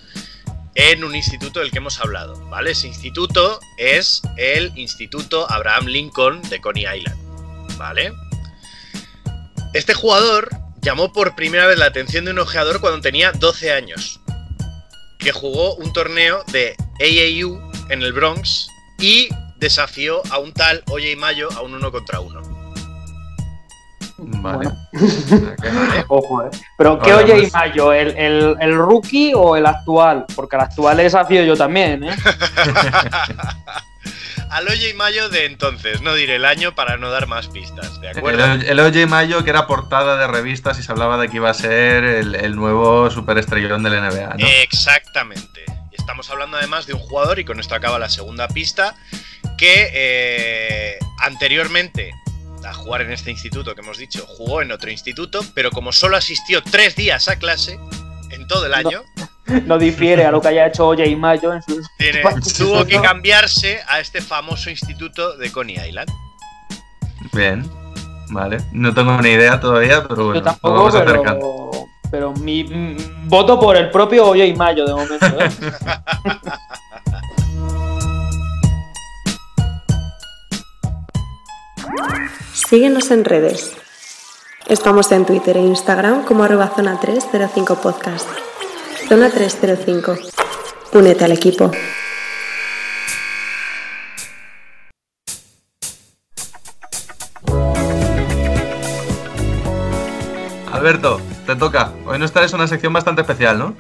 [0.74, 2.72] en un instituto del que hemos hablado, ¿vale?
[2.72, 8.12] Ese instituto es el Instituto Abraham Lincoln de Coney Island, ¿vale?
[9.74, 10.48] Este jugador
[10.80, 14.20] llamó por primera vez la atención de un ojeador cuando tenía 12 años,
[15.18, 17.60] que jugó un torneo de AAU
[17.90, 18.68] en el Bronx
[18.98, 22.59] y desafió a un tal Oye y Mayo a un uno contra uno.
[24.22, 24.70] Vale.
[26.08, 26.50] Ojo, eh.
[26.76, 27.92] Pero, ¿qué Ahora oye y pues- mayo?
[27.92, 30.24] ¿El, el, el rookie o el actual?
[30.36, 32.14] Porque el actual le desafío yo también, ¿eh?
[34.50, 38.00] Al Oye y Mayo de entonces, no diré el año para no dar más pistas,
[38.00, 38.44] ¿de El, acuerdo?
[38.54, 41.54] el OJ Mayo, que era portada de revistas y se hablaba de que iba a
[41.54, 44.46] ser el, el nuevo superestrellón del NBA, ¿no?
[44.62, 45.64] Exactamente.
[45.92, 48.96] Y Estamos hablando además de un jugador, y con esto acaba la segunda pista,
[49.56, 52.10] que eh, anteriormente
[52.64, 56.16] a jugar en este instituto que hemos dicho, jugó en otro instituto, pero como solo
[56.16, 57.78] asistió tres días a clase
[58.30, 59.02] en todo el año,
[59.66, 61.84] No difiere a lo que haya hecho Oye y Mayo en sus.
[61.98, 62.22] tiene-
[62.58, 66.08] tuvo que cambiarse a este famoso instituto de Coney Island.
[67.32, 67.68] Bien,
[68.30, 68.58] vale.
[68.72, 71.10] No tengo ni idea todavía, pero bueno, Yo tampoco, vamos pero.
[71.10, 71.70] acercando.
[72.12, 75.50] Pero mi mm, voto por el propio Oye y Mayo de momento, ¿eh?
[82.52, 83.72] Síguenos en redes.
[84.68, 88.28] Estamos en Twitter e Instagram como arroba zona 305 podcast.
[89.08, 90.16] Zona 305.
[90.92, 91.70] Únete al equipo.
[100.72, 101.92] Alberto, te toca.
[102.06, 103.74] Hoy nos traes una sección bastante especial, ¿no?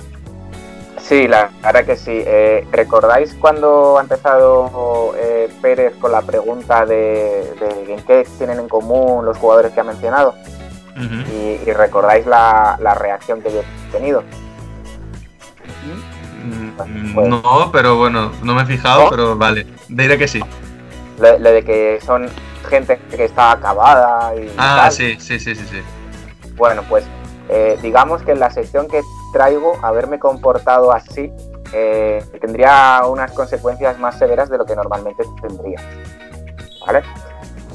[1.10, 2.22] Sí, la verdad que sí.
[2.24, 8.60] Eh, ¿Recordáis cuando ha empezado eh, Pérez con la pregunta de, de en qué tienen
[8.60, 10.36] en común los jugadores que ha mencionado?
[10.96, 14.22] Y, y recordáis la, la reacción que yo he tenido.
[16.44, 19.10] Mm, Pues- No, pero bueno, no me he fijado, ¿No?
[19.10, 19.66] pero vale.
[19.88, 20.40] Diré que sí.
[21.18, 22.28] Lo, lo de que son
[22.68, 24.92] gente que está acabada y Ah, tal.
[24.92, 25.82] sí, sí, sí, sí, sí.
[26.54, 27.04] Bueno, pues
[27.48, 29.02] eh, digamos que en la sección que
[29.32, 31.32] traigo, haberme comportado así
[31.72, 35.80] eh, tendría unas consecuencias más severas de lo que normalmente tendría.
[36.84, 37.02] ¿Vale?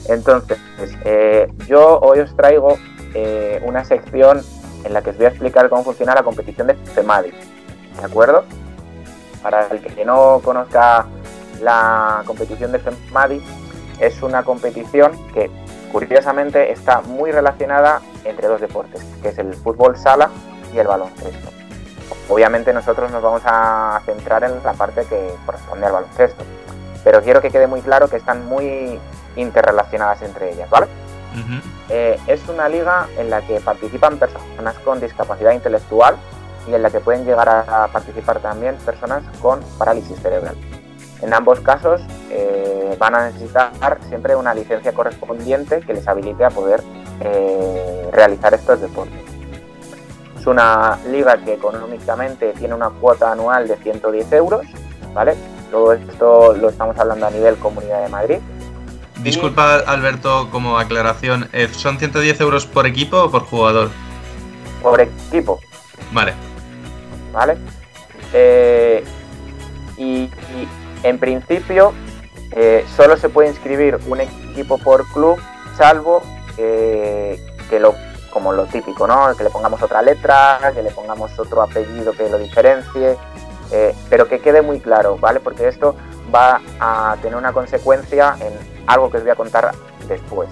[0.07, 0.59] Entonces,
[1.05, 2.77] eh, yo hoy os traigo
[3.13, 4.41] eh, una sección
[4.83, 7.31] en la que os voy a explicar cómo funciona la competición de FEMADI.
[7.31, 8.43] ¿De acuerdo?
[9.41, 11.05] Para el que no conozca
[11.61, 13.41] la competición de FEMADI,
[13.99, 15.49] es una competición que
[15.91, 20.29] curiosamente está muy relacionada entre dos deportes, que es el fútbol sala
[20.75, 21.49] y el baloncesto.
[22.29, 26.43] Obviamente nosotros nos vamos a centrar en la parte que corresponde al baloncesto,
[27.03, 28.99] pero quiero que quede muy claro que están muy
[29.35, 30.87] interrelacionadas entre ellas, ¿vale?
[31.89, 36.15] Eh, es una liga en la que participan personas con discapacidad intelectual
[36.67, 40.55] y en la que pueden llegar a participar también personas con parálisis cerebral.
[41.21, 43.71] En ambos casos eh, van a necesitar
[44.07, 46.81] siempre una licencia correspondiente que les habilite a poder
[47.21, 49.24] eh, realizar estos deportes.
[50.45, 54.63] Es una liga que económicamente tiene una cuota anual de 110 euros,
[55.11, 55.33] ¿vale?
[55.71, 58.37] Todo esto lo estamos hablando a nivel Comunidad de Madrid.
[59.23, 63.89] Disculpa, Alberto, como aclaración, eh, ¿son 110 euros por equipo o por jugador?
[64.83, 65.59] Por equipo,
[66.11, 66.35] Vale.
[67.33, 67.57] ¿vale?
[68.31, 69.03] Eh,
[69.97, 70.67] y, y
[71.01, 71.91] en principio
[72.51, 75.39] eh, solo se puede inscribir un equipo por club,
[75.75, 76.21] salvo
[76.59, 77.95] eh, que lo,
[78.35, 79.33] como lo típico, ¿no?
[79.33, 83.15] Que le pongamos otra letra, que le pongamos otro apellido que lo diferencie,
[83.71, 85.39] eh, pero que quede muy claro, ¿vale?
[85.39, 85.95] Porque esto
[86.35, 88.51] va a tener una consecuencia en
[88.87, 89.71] algo que os voy a contar
[90.09, 90.49] después.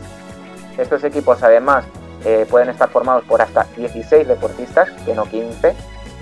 [0.78, 1.84] Estos equipos además
[2.24, 5.76] eh, pueden estar formados por hasta 16 deportistas, que no 15,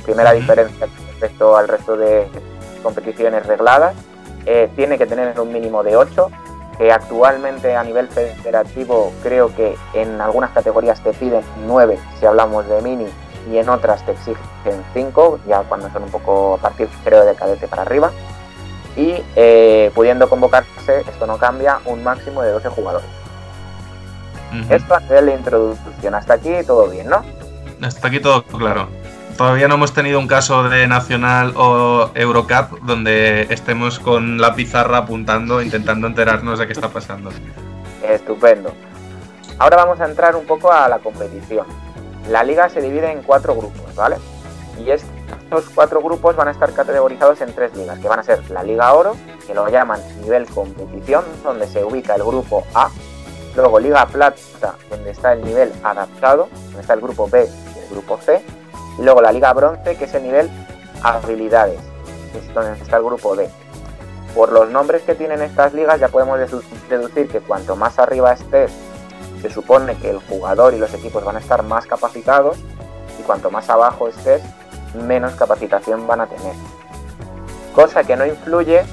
[0.03, 2.27] primera diferencia respecto al resto de
[2.81, 3.93] competiciones regladas.
[4.47, 6.31] Eh, tiene que tener un mínimo de 8,
[6.89, 12.81] actualmente a nivel federativo creo que en algunas categorías te piden 9 si hablamos de
[12.81, 13.07] mini
[13.49, 17.35] y en otras te exigen 5, ya cuando son un poco a partir creo de
[17.35, 18.11] cadete para arriba.
[18.95, 23.07] Y eh, pudiendo convocarse, esto no cambia, un máximo de 12 jugadores.
[24.51, 24.73] Ujú.
[24.73, 27.23] Esto a nivel de introducción, hasta aquí todo bien, ¿no?
[27.81, 28.89] Hasta aquí todo claro.
[29.37, 34.99] Todavía no hemos tenido un caso de Nacional o Eurocup donde estemos con la pizarra
[34.99, 37.31] apuntando, intentando enterarnos de qué está pasando.
[38.03, 38.73] Estupendo.
[39.59, 41.65] Ahora vamos a entrar un poco a la competición.
[42.29, 44.17] La liga se divide en cuatro grupos, ¿vale?
[44.79, 48.49] Y estos cuatro grupos van a estar categorizados en tres ligas, que van a ser
[48.49, 49.15] la Liga Oro,
[49.45, 52.89] que lo llaman nivel competición, donde se ubica el grupo A,
[53.55, 57.89] luego Liga Plata, donde está el nivel adaptado, donde está el grupo B y el
[57.89, 58.41] grupo C,
[58.97, 60.49] y luego la Liga Bronce, que es el nivel
[61.03, 61.79] habilidades,
[62.31, 63.49] que es donde está el grupo D.
[64.35, 66.39] Por los nombres que tienen estas ligas ya podemos
[66.89, 68.71] deducir que cuanto más arriba estés,
[69.41, 72.57] se supone que el jugador y los equipos van a estar más capacitados
[73.19, 74.41] y cuanto más abajo estés,
[74.93, 76.53] menos capacitación van a tener.
[77.73, 78.83] Cosa que no influye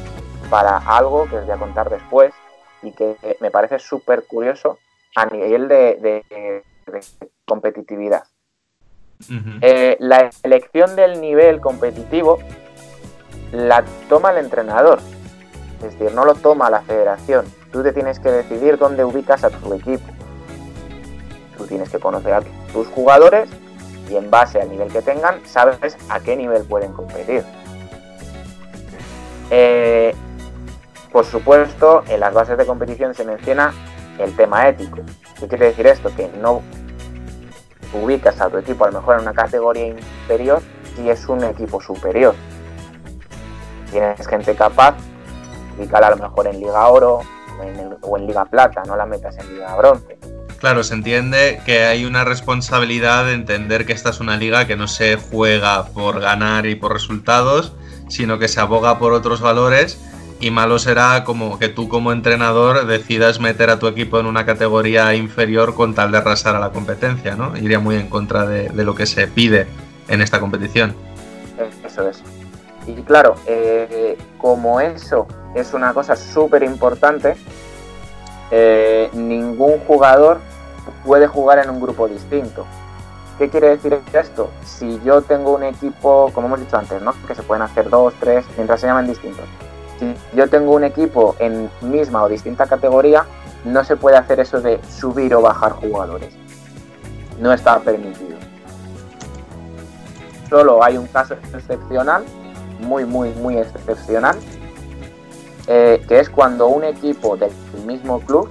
[0.50, 2.32] para algo que os voy a contar después
[2.82, 4.78] y que me parece súper curioso
[5.14, 6.64] a nivel de,
[7.44, 8.24] competitividad.
[9.60, 12.38] Eh, la elección del nivel competitivo
[13.52, 15.00] la toma el entrenador,
[15.78, 17.46] es decir, no lo toma la federación.
[17.72, 20.04] Tú te tienes que decidir dónde ubicas a tu equipo.
[21.56, 22.42] Tú tienes que conocer a
[22.72, 23.48] tus jugadores
[24.10, 27.44] y en base al nivel que tengan, sabes a qué nivel pueden competir.
[29.50, 30.14] Eh,
[31.12, 33.72] por supuesto, en las bases de competición se menciona
[34.18, 34.98] el tema ético.
[35.38, 36.10] ¿Qué quiere decir esto?
[36.14, 36.62] Que no
[37.92, 40.62] ubicas a tu equipo a lo mejor en una categoría inferior
[41.02, 42.34] y es un equipo superior.
[43.90, 44.94] Tienes gente capaz,
[45.78, 47.20] ubícala a lo mejor en Liga Oro
[48.02, 50.18] o en Liga Plata, no la metas en Liga Bronce.
[50.58, 54.76] Claro, se entiende que hay una responsabilidad de entender que esta es una liga que
[54.76, 57.74] no se juega por ganar y por resultados,
[58.08, 60.00] sino que se aboga por otros valores
[60.40, 64.46] y malo será como que tú como entrenador decidas meter a tu equipo en una
[64.46, 67.56] categoría inferior con tal de arrasar a la competencia, ¿no?
[67.56, 69.66] Iría muy en contra de, lo que se pide
[70.08, 70.94] en esta competición.
[71.84, 72.22] Eso es.
[72.86, 77.36] Y claro, eh, como eso es una cosa súper importante,
[78.50, 80.38] eh, ningún jugador
[81.04, 82.64] puede jugar en un grupo distinto.
[83.38, 84.50] ¿Qué quiere decir esto?
[84.64, 87.12] Si yo tengo un equipo, como hemos dicho antes, ¿no?
[87.26, 89.44] que se pueden hacer dos, tres, mientras se llaman distintos
[89.98, 93.24] si yo tengo un equipo en misma o distinta categoría,
[93.64, 96.34] no se puede hacer eso de subir o bajar jugadores.
[97.40, 98.36] No está permitido.
[100.48, 102.24] Solo hay un caso excepcional,
[102.80, 104.36] muy, muy, muy excepcional,
[105.66, 107.52] eh, que es cuando un equipo del
[107.84, 108.48] mismo club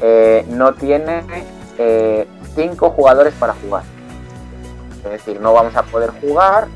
[0.00, 1.24] eh, no tiene
[1.78, 3.82] eh, cinco jugadores para jugar.
[5.04, 6.68] Es decir, no vamos a poder jugar,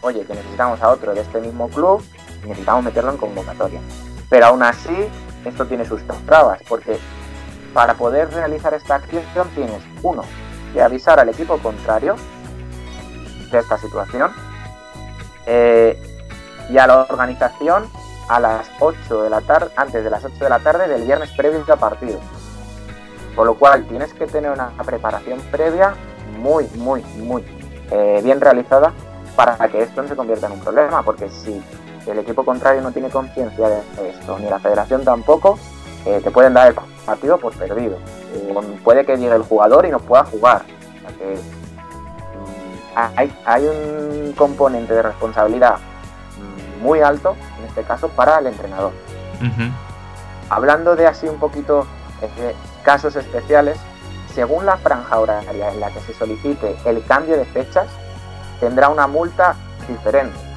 [0.00, 2.02] oye, que necesitamos a otro de este mismo club,
[2.44, 3.80] necesitamos meterlo en convocatoria.
[4.28, 5.08] Pero aún así,
[5.44, 6.98] esto tiene sus trabas, porque
[7.72, 10.22] para poder realizar esta acción tienes, uno,
[10.72, 12.16] que avisar al equipo contrario
[13.50, 14.30] de esta situación
[15.46, 16.00] eh,
[16.68, 17.84] y a la organización
[18.28, 21.30] a las 8 de la tarde, antes de las 8 de la tarde del viernes
[21.36, 22.20] previo al partido.
[23.34, 25.94] Con lo cual tienes que tener una preparación previa
[26.38, 27.44] muy, muy, muy
[27.90, 28.92] eh, bien realizada
[29.34, 31.60] para que esto no se convierta en un problema, porque si
[32.06, 35.58] el equipo contrario no tiene conciencia de esto, ni la federación tampoco,
[36.06, 36.74] eh, te pueden dar el
[37.04, 37.98] partido por perdido.
[38.82, 40.62] puede que llegue el jugador y no pueda jugar.
[42.96, 42.98] Mm,
[43.46, 48.92] hay, un componente de responsabilidad mm, muy alto, en este caso, para el entrenador.
[50.48, 51.86] Hablando de así un poquito
[52.20, 53.78] de casos especiales,
[54.34, 57.88] según la franja horaria en la que se solicite el cambio de fechas,
[58.58, 59.54] tendrá una multa
[59.88, 60.49] diferente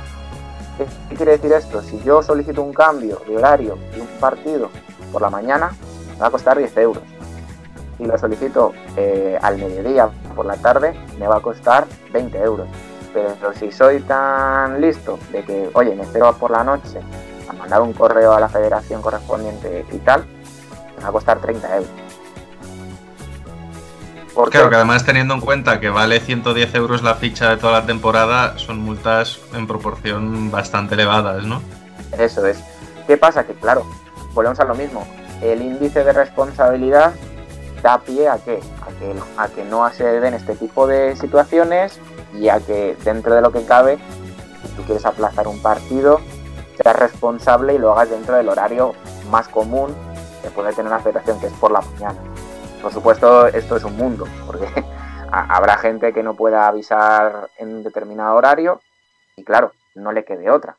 [0.77, 1.81] ¿Qué, quiere decir esto?
[1.81, 4.69] Si yo solicito un cambio de horario de un partido
[5.11, 5.71] por la mañana,
[6.13, 7.03] me va a costar 10 euros.
[7.97, 12.67] Si lo solicito eh, al mediodía por la tarde, me va a costar 20 euros.
[13.13, 16.99] Pero si soy tan listo de que, oye, me espero por la noche
[17.47, 20.25] a mandar un correo a la federación correspondiente y tal,
[20.97, 22.02] me va a costar 30 euros.
[24.33, 27.85] Claro, que además teniendo en cuenta que vale 110 euros la ficha de toda la
[27.85, 31.61] temporada, son multas en proporción bastante elevadas, ¿no?
[32.17, 32.57] Eso es.
[33.05, 33.45] ¿Qué pasa?
[33.45, 33.85] Que claro,
[34.33, 35.07] volvemos a lo mismo.
[35.41, 37.13] El índice de responsabilidad
[37.83, 38.59] da pie a qué?
[38.81, 41.99] A que, a que no se den este tipo de situaciones
[42.33, 43.99] y a que dentro de lo que cabe,
[44.61, 46.21] si tú quieres aplazar un partido,
[46.81, 48.93] seas responsable y lo hagas dentro del horario
[49.29, 49.93] más común
[50.41, 52.32] que puede tener una federación, que es por la mañana.
[52.83, 54.67] Por supuesto, esto es un mundo, porque
[55.31, 58.81] habrá gente que no pueda avisar en un determinado horario
[59.37, 60.75] y claro, no le quede otra.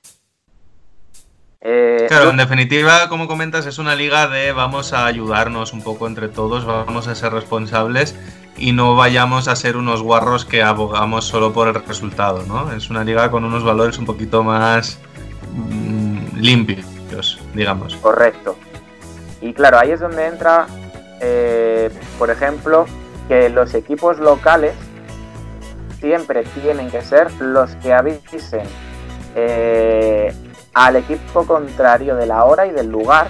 [1.62, 6.06] Eh, claro, en definitiva, como comentas, es una liga de vamos a ayudarnos un poco
[6.06, 8.14] entre todos, vamos a ser responsables
[8.58, 12.70] y no vayamos a ser unos guarros que abogamos solo por el resultado, ¿no?
[12.72, 14.98] Es una liga con unos valores un poquito más
[15.54, 17.96] mm, limpios, digamos.
[17.96, 18.58] Correcto.
[19.40, 20.66] Y claro, ahí es donde entra,
[21.26, 22.84] eh, por ejemplo,
[23.28, 24.74] que los equipos locales
[25.98, 28.66] siempre tienen que ser los que avisen
[29.34, 30.34] eh,
[30.74, 33.28] al equipo contrario de la hora y del lugar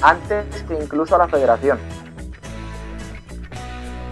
[0.00, 1.78] antes que incluso a la federación.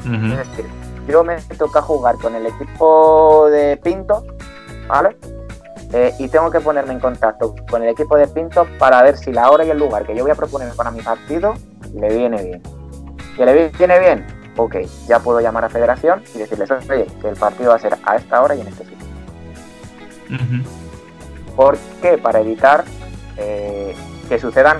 [0.04, 0.66] Es decir,
[1.06, 4.26] yo me toca jugar con el equipo de Pinto,
[4.88, 5.16] ¿vale?
[5.92, 9.30] Eh, y tengo que ponerme en contacto con el equipo de Pinto para ver si
[9.30, 11.54] la hora y el lugar que yo voy a proponer para mi partido
[11.94, 12.81] le viene bien.
[13.42, 14.26] ¿Que le viene bien?
[14.56, 14.76] Ok,
[15.08, 18.14] ya puedo llamar a Federación y decirles, oye, que el partido va a ser a
[18.14, 19.06] esta hora y en este sitio.
[20.30, 21.56] Ujú.
[21.56, 22.18] ¿Por qué?
[22.18, 22.84] Para evitar
[23.36, 23.96] eh,
[24.28, 24.78] que sucedan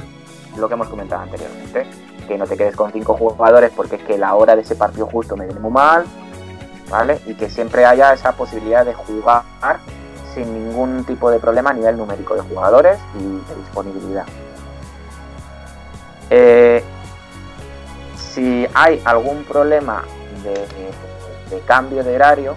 [0.56, 1.88] lo que hemos comentado anteriormente.
[2.28, 5.06] Que no te quedes con cinco jugadores porque es que la hora de ese partido
[5.06, 6.04] justo me viene muy mal,
[6.88, 7.18] ¿vale?
[7.26, 9.42] Y que siempre haya esa posibilidad de jugar
[10.34, 14.26] sin ningún tipo de problema a nivel numérico de jugadores y de disponibilidad.
[16.30, 16.84] Eh,
[18.34, 20.04] si hay algún problema
[20.42, 22.54] de, cambio de horario,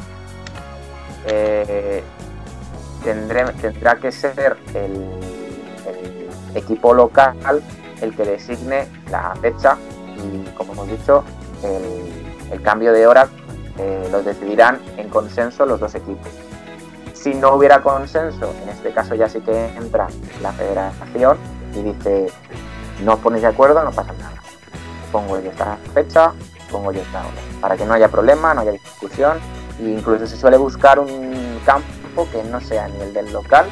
[1.28, 2.02] eh,
[3.04, 5.10] tendrá que ser el,
[6.56, 7.62] equipo local
[8.00, 9.78] el que designe la fecha
[10.18, 11.24] y, como hemos dicho,
[11.64, 13.28] el, el cambio de hora
[13.78, 16.32] eh, lo decidirán en consenso los dos equipos.
[17.14, 20.08] Si no hubiera consenso, en este caso ya sí que entra
[20.42, 21.38] la federación
[21.74, 22.28] y dice,
[23.04, 24.35] no os ponéis de acuerdo, no pasa nada.
[25.16, 26.34] Pongo yo esta fecha,
[26.70, 27.42] pongo yo esta hora.
[27.62, 29.38] Para que no haya problema, no haya discusión.
[29.80, 33.66] E incluso se suele buscar un campo que no sea ni el del local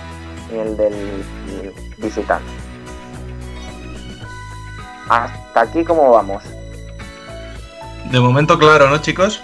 [0.50, 1.26] ni el del
[1.98, 2.50] visitante.
[5.10, 6.46] Hasta aquí, ¿cómo vamos?
[8.10, 9.42] De momento, claro, ¿no, chicos?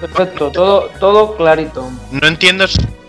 [0.00, 1.90] Perfecto, todo, todo clarito.
[2.10, 2.64] No entiendo,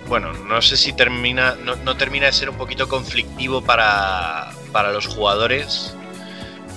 [0.10, 4.92] bueno, no sé si termina, no, no termina de ser un poquito conflictivo para, para
[4.92, 5.97] los jugadores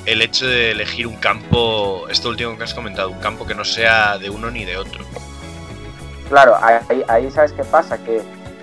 [0.07, 3.65] el hecho de elegir un campo, esto último que has comentado, un campo que no
[3.65, 5.05] sea de uno ni de otro.
[6.29, 6.57] Claro,
[7.09, 8.23] ahí, sabes qué pasa, que,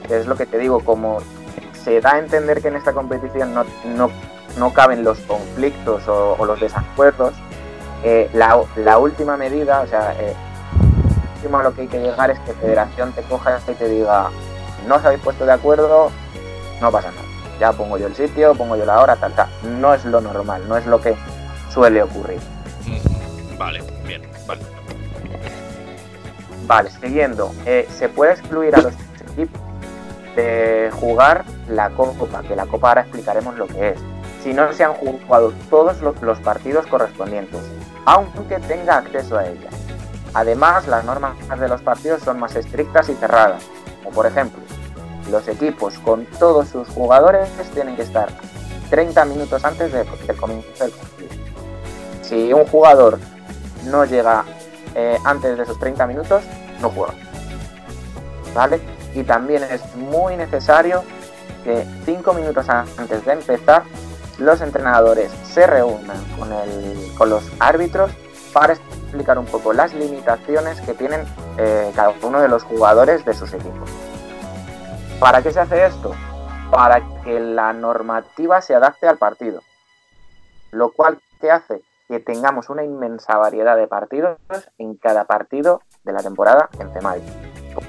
[0.09, 1.19] es lo que te digo, como
[1.83, 4.09] se da a entender que en esta competición no, no,
[4.57, 7.33] no caben los conflictos o, o los desacuerdos,
[8.03, 10.33] eh, la, la última medida, o sea, eh,
[11.35, 14.29] último a lo que hay que llegar es que Federación te coja y te diga,
[14.87, 16.11] no os habéis puesto de acuerdo,
[16.81, 17.26] no pasa nada.
[17.59, 19.47] Ya pongo yo el sitio, pongo yo la hora, tal, tal.
[19.79, 21.15] No es lo normal, no es lo que
[21.69, 22.39] suele ocurrir.
[23.57, 24.61] Vale, bien, vale.
[26.67, 27.51] Vale, siguiendo.
[27.65, 28.93] Eh, se puede excluir a los
[29.31, 29.61] equipos
[30.35, 33.99] de jugar la Copa, que la Copa ahora explicaremos lo que es.
[34.43, 37.59] Si no se han jugado todos los, los partidos correspondientes,
[38.05, 39.69] aunque tenga acceso a ella.
[40.33, 43.63] Además, las normas de los partidos son más estrictas y cerradas.
[44.03, 44.61] Como por ejemplo,
[45.31, 48.29] los equipos con todos sus jugadores tienen que estar
[48.89, 51.29] 30 minutos antes de- del comienzo del partido.
[52.21, 53.19] Si un jugador
[53.85, 54.43] no llega
[54.95, 56.43] eh, antes de esos 30 minutos,
[56.81, 57.13] no juega.
[58.55, 58.79] ¿Vale?
[59.13, 61.03] Y también es muy necesario
[61.63, 63.83] que 5 minutos antes de empezar,
[64.39, 68.11] los entrenadores se reúnan con, el- con los árbitros
[68.53, 71.25] para explicar un poco las limitaciones que tienen
[71.57, 73.89] eh, cada uno de los jugadores de sus equipos.
[75.19, 76.13] ¿Para qué se hace esto?
[76.69, 79.63] Para que la normativa se adapte al partido.
[80.71, 84.37] Lo cual que hace que tengamos una inmensa variedad de partidos
[84.77, 87.21] en cada partido de la temporada en CEMAI.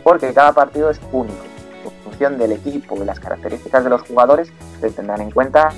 [0.03, 1.45] Porque cada partido es único.
[1.85, 4.51] En función del equipo y las características de los jugadores,
[4.81, 5.71] se tendrán en cuenta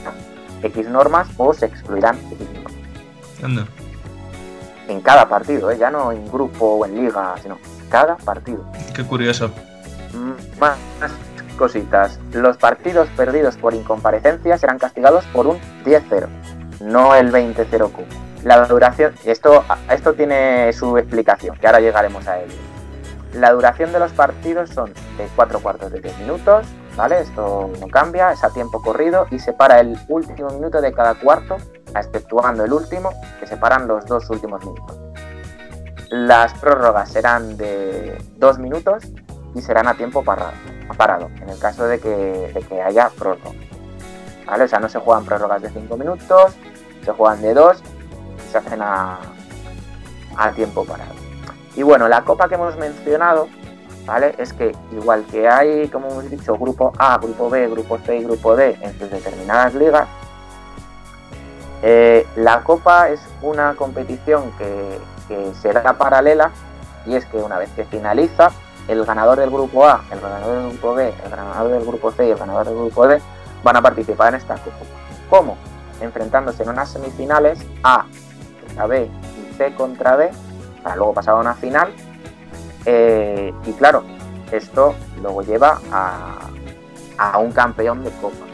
[0.63, 3.69] X normas o se excluirán X normas.
[4.89, 5.79] En cada partido, ¿eh?
[5.79, 8.65] ya no en grupo o en liga, sino cada partido.
[8.95, 9.51] Qué curioso.
[10.13, 10.77] Mm, Más
[11.61, 12.19] cositas.
[12.33, 16.27] Los partidos perdidos por incomparecencia serán castigados por un 10-0,
[16.81, 18.03] no el 20-0 Q.
[18.45, 22.55] La duración, esto, esto tiene su explicación, que ahora llegaremos a ello.
[23.35, 27.21] La duración de los partidos son de 4 cuartos de 10 minutos, ¿vale?
[27.21, 31.59] Esto no cambia, es a tiempo corrido y separa el último minuto de cada cuarto,
[31.95, 34.99] exceptuando el último, que separan los dos últimos minutos.
[36.09, 39.05] Las prórrogas serán de 2 minutos
[39.55, 40.53] y serán a tiempo parado,
[40.97, 42.09] parado en el caso de que,
[42.55, 43.57] de que haya prórroga.
[44.47, 44.65] ¿Vale?
[44.65, 46.55] O sea, no se juegan prórrogas de 5 minutos,
[47.05, 47.83] se juegan de 2
[48.51, 49.19] se hacen a,
[50.37, 51.15] a tiempo parado.
[51.77, 53.49] Y bueno, la copa que hemos mencionado,
[54.07, 54.35] ¿vale?
[54.39, 58.25] Es que igual que hay, como hemos dicho, grupo A, grupo B, grupo C y
[58.25, 60.09] grupo D en sus determinadas ligas,
[61.83, 64.99] Eh, la Copa es una competición que,
[65.29, 66.51] que será paralela
[67.07, 68.51] y es que una vez que finaliza,
[68.91, 72.27] el ganador del grupo A, el ganador del grupo B, el ganador del grupo C
[72.27, 73.21] y el ganador del grupo D
[73.63, 74.77] van a participar en esta Copa.
[75.29, 75.57] ¿Cómo?
[76.01, 78.05] Enfrentándose en unas semifinales A
[78.67, 80.31] contra B y C contra D,
[80.83, 81.93] para luego pasar a una final.
[82.85, 84.03] Eh, y claro,
[84.51, 86.49] esto luego lleva a,
[87.17, 88.45] a un campeón de Copa.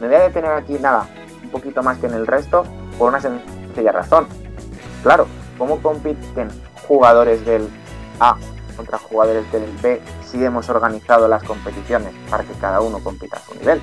[0.00, 1.06] Me voy a detener aquí, nada,
[1.44, 2.64] un poquito más que en el resto,
[2.98, 4.26] por una sencilla razón.
[5.04, 6.48] Claro, ¿cómo compiten
[6.88, 7.68] jugadores del
[8.18, 8.36] A
[8.78, 13.40] contra jugadores del B si hemos organizado las competiciones para que cada uno compita a
[13.40, 13.82] su nivel?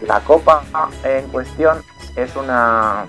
[0.00, 0.62] La Copa
[1.04, 1.82] en cuestión
[2.16, 3.06] es una,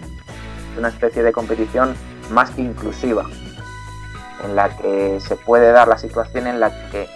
[0.77, 1.95] una especie de competición
[2.31, 3.25] más inclusiva,
[4.43, 7.07] en la que se puede dar la situación en la que,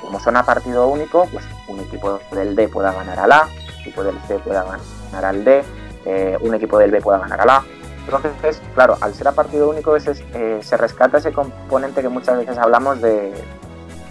[0.00, 3.80] como son a partido único, pues un equipo del D pueda ganar al A, un
[3.80, 5.64] equipo del C pueda ganar al D,
[6.04, 7.64] eh, un equipo del B pueda ganar al A.
[8.04, 12.36] Entonces, claro, al ser a partido único ese, eh, se rescata ese componente que muchas
[12.36, 13.32] veces hablamos de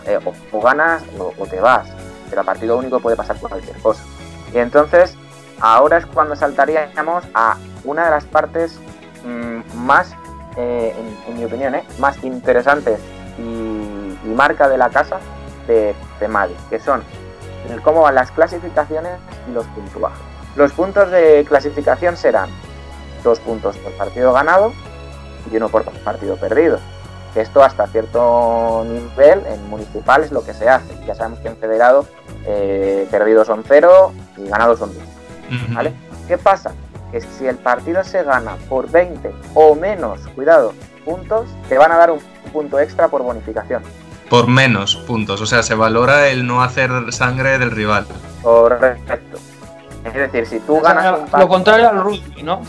[0.06, 0.20] eh,
[0.52, 1.88] o, ganas o, te vas,
[2.30, 4.04] pero a partido único puede pasar cualquier cosa.
[4.54, 5.16] Y entonces,
[5.60, 8.80] ahora es cuando saltaríamos a una de las partes
[9.26, 10.16] mmm, más,
[10.58, 10.96] eh,
[11.28, 13.00] en, mi opinión, más interesantes
[13.38, 13.98] y,
[14.36, 15.20] marca de la casa
[15.68, 17.04] de, de Madrid, que son
[17.84, 19.14] cómo van las clasificaciones
[19.50, 20.20] y los puntuajes.
[20.56, 22.50] Los puntos de clasificación serán
[23.24, 24.74] dos puntos por partido ganado
[25.52, 26.80] y uno por partido perdido.
[27.36, 30.94] Esto hasta cierto nivel en municipal es lo que se hace.
[31.06, 32.06] Ya sabemos que en federado
[32.46, 35.04] eh, perdidos son cero y ganados son 10.
[35.04, 35.76] Uh -huh.
[35.76, 35.94] ¿vale?
[36.28, 36.74] ¿Qué pasa?
[37.12, 40.74] Que si el partido se gana por 20 o menos, cuidado,
[41.06, 42.20] puntos, te van a dar un
[42.52, 43.84] punto extra por bonificación.
[44.30, 48.06] Por menos puntos, o sea, se valora el no hacer sangre del rival.
[48.42, 49.38] Correcto.
[50.04, 52.62] Es decir, si tú ganas un partido, Lo contrario al rugby, ¿no?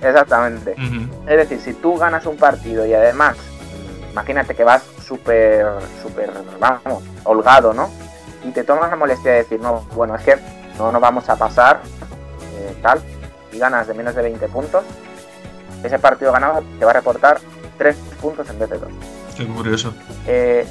[0.00, 0.74] Exactamente.
[0.78, 1.08] Uh -huh.
[1.28, 3.36] Es decir, si tú ganas un partido y además,
[4.12, 5.66] imagínate que vas súper,
[6.02, 7.90] súper, vamos, holgado, ¿no?
[8.44, 10.36] Y te tomas la molestia de decir, no, bueno, es que
[10.78, 11.80] no nos vamos a pasar,
[12.58, 13.00] eh, tal,
[13.52, 14.84] y ganas de menos de 20 puntos,
[15.82, 17.38] ese partido ganado te va a reportar
[17.78, 18.88] 3 puntos en vez de 2.
[19.36, 19.94] Qué curioso.
[20.26, 20.66] Eh,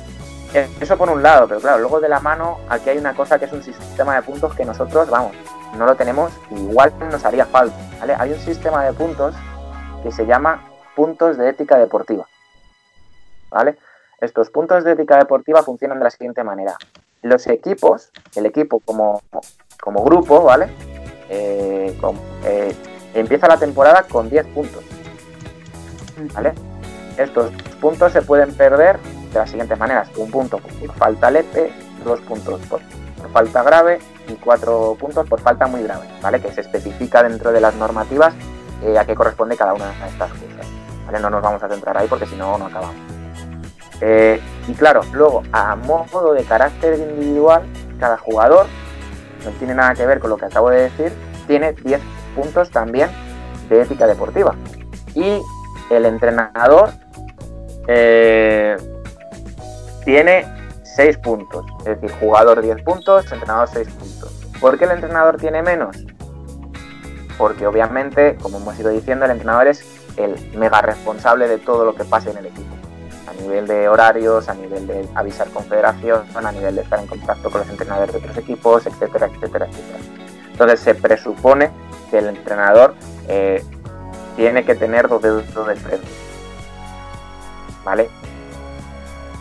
[0.55, 3.45] eso por un lado, pero claro, luego de la mano aquí hay una cosa que
[3.45, 5.35] es un sistema de puntos que nosotros, vamos,
[5.77, 7.75] no lo tenemos, igual nos haría falta.
[7.99, 8.15] ¿vale?
[8.17, 9.35] Hay un sistema de puntos
[10.03, 10.63] que se llama
[10.95, 12.25] puntos de ética deportiva.
[13.49, 13.77] ¿vale?
[14.21, 16.77] Estos puntos de ética deportiva funcionan de la siguiente manera.
[17.21, 19.21] Los equipos, el equipo como,
[19.81, 20.69] como grupo, ¿vale?
[21.29, 21.97] Eh,
[22.45, 22.75] eh,
[23.13, 24.83] empieza la temporada con 10 puntos.
[26.33, 26.53] ¿Vale?
[27.17, 27.51] Estos
[27.81, 28.99] puntos se pueden perder
[29.35, 30.09] de las siguientes maneras.
[30.17, 31.71] Un punto por falta leve,
[32.03, 32.81] dos puntos por,
[33.31, 36.41] falta grave y cuatro puntos por falta muy grave, ¿vale?
[36.41, 38.33] Que se especifica dentro de las normativas
[38.83, 40.67] eh, a qué corresponde cada una de estas cosas,
[41.05, 41.19] ¿vale?
[41.19, 42.95] No nos vamos a centrar ahí porque si no, no acabamos.
[44.01, 47.63] Eh, y claro, luego, a modo de carácter individual,
[47.99, 48.67] cada jugador,
[49.43, 51.13] no tiene nada que ver con lo que acabo de decir,
[51.47, 52.01] tiene 10
[52.35, 53.09] puntos también
[53.69, 54.55] de ética deportiva.
[55.13, 55.41] Y
[55.89, 56.89] el entrenador
[57.87, 58.75] eh,
[60.05, 60.45] tiene
[60.95, 61.65] 6 puntos.
[61.79, 64.31] Es decir, jugador 10 puntos, entrenador 6 puntos.
[64.61, 65.97] ¿Por qué el entrenador tiene menos?
[67.37, 69.83] Porque obviamente, como hemos ido diciendo, el entrenador es
[70.15, 72.73] el mega responsable de todo lo que pase en el equipo.
[73.27, 77.51] A nivel de horarios, a nivel de avisar confederación, a nivel de estar en contacto
[77.51, 79.99] con los entrenadores de otros equipos, etcétera, etcétera, etcétera.
[80.51, 81.69] Entonces se presupone
[82.09, 82.95] que el entrenador
[83.27, 83.61] eh,
[84.37, 86.07] tiene que tener dos dedos de frente.
[87.83, 88.09] ¿Vale?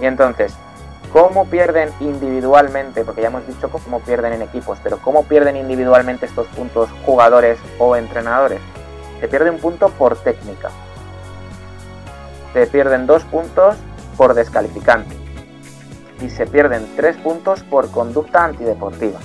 [0.00, 0.54] Y entonces,
[1.12, 3.04] ¿cómo pierden individualmente?
[3.04, 7.58] Porque ya hemos dicho cómo pierden en equipos, pero ¿cómo pierden individualmente estos puntos jugadores
[7.78, 8.60] o entrenadores?
[9.20, 10.70] Se pierde un punto por técnica.
[12.52, 13.76] Se pierden dos puntos
[14.16, 15.16] por descalificante.
[16.20, 19.18] Y se pierden tres puntos por conducta antideportiva.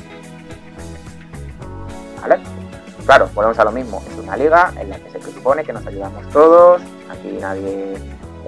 [2.22, 2.40] ¿Vale?
[3.06, 4.04] Claro, volvemos a lo mismo.
[4.12, 6.82] Es una liga en la que se presupone que nos ayudamos todos.
[7.10, 7.98] Aquí nadie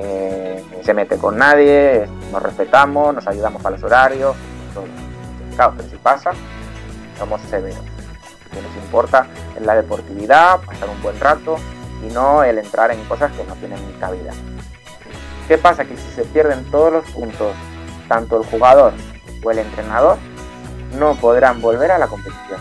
[0.03, 4.35] eh, se mete con nadie, nos respetamos, nos ayudamos para los horarios.
[5.55, 6.31] Claro, pero si pasa,
[7.19, 7.77] somos severos.
[7.77, 11.57] Lo que nos importa es la deportividad, pasar un buen rato
[12.07, 14.33] y no el entrar en cosas que no tienen cabida.
[15.47, 15.85] ¿Qué pasa?
[15.85, 17.53] Que si se pierden todos los puntos,
[18.07, 18.93] tanto el jugador
[19.43, 20.17] o el entrenador,
[20.97, 22.59] no podrán volver a la competición.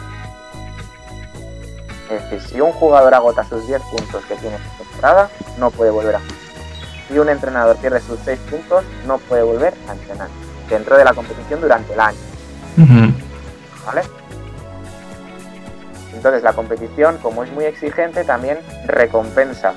[2.10, 5.90] Es decir, si un jugador agota sus 10 puntos que tiene en temporada, no puede
[5.90, 6.20] volver a
[7.10, 10.28] si un entrenador pierde sus 6 puntos, no puede volver a entrenar
[10.68, 12.18] dentro de la competición durante el año.
[12.76, 13.12] Uh -huh.
[13.86, 14.02] ¿Vale?
[16.14, 19.72] Entonces la competición, como es muy exigente, también recompensa.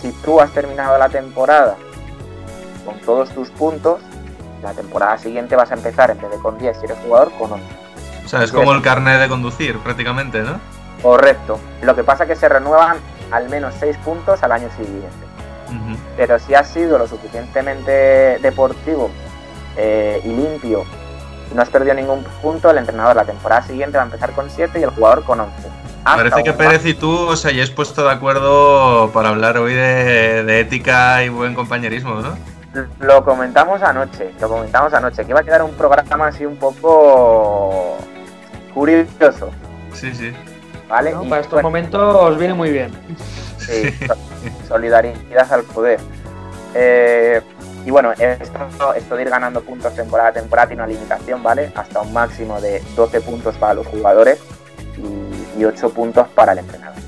[0.00, 1.76] Si tú has terminado la temporada
[2.84, 4.00] con todos tus puntos,
[4.62, 7.52] la temporada siguiente vas a empezar en vez de con 10 si eres jugador, con
[7.52, 7.66] 11.
[8.24, 10.60] O sea, es como el carnet de conducir, prácticamente, ¿no?
[11.02, 11.58] Correcto.
[11.82, 12.96] Lo que pasa es que se renuevan
[13.30, 15.31] al menos 6 puntos al año siguiente.
[16.16, 19.10] Pero si has sido lo suficientemente deportivo
[19.76, 20.84] eh, y limpio
[21.50, 24.50] y no has perdido ningún punto, el entrenador la temporada siguiente va a empezar con
[24.50, 25.54] 7 y el jugador con 11.
[26.04, 30.42] Hasta Parece que Pérez y tú os hayáis puesto de acuerdo para hablar hoy de,
[30.44, 32.36] de ética y buen compañerismo, ¿no?
[33.00, 37.98] Lo comentamos anoche, lo comentamos anoche, que iba a quedar un programa así un poco
[38.72, 39.50] curioso,
[39.92, 40.32] Sí, sí.
[40.88, 41.12] ¿vale?
[41.12, 41.24] ¿no?
[41.24, 42.90] Y, Para estos bueno, momentos os viene muy bien.
[43.72, 46.00] Sí, so- solidaridad al poder.
[46.74, 47.40] Eh,
[47.84, 51.72] y bueno, esto, de ir ganando puntos temporada a temporada tiene una limitación, ¿vale?
[51.74, 54.38] Hasta un máximo de 12 puntos para los jugadores
[54.96, 57.00] y, y 8 puntos para el entrenador.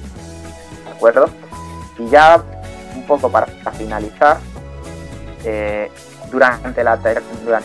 [0.85, 1.31] ¿De acuerdo?
[1.99, 2.43] Y ya
[2.97, 4.39] un poco para, finalizar,
[5.45, 5.91] eh,
[6.31, 6.83] durante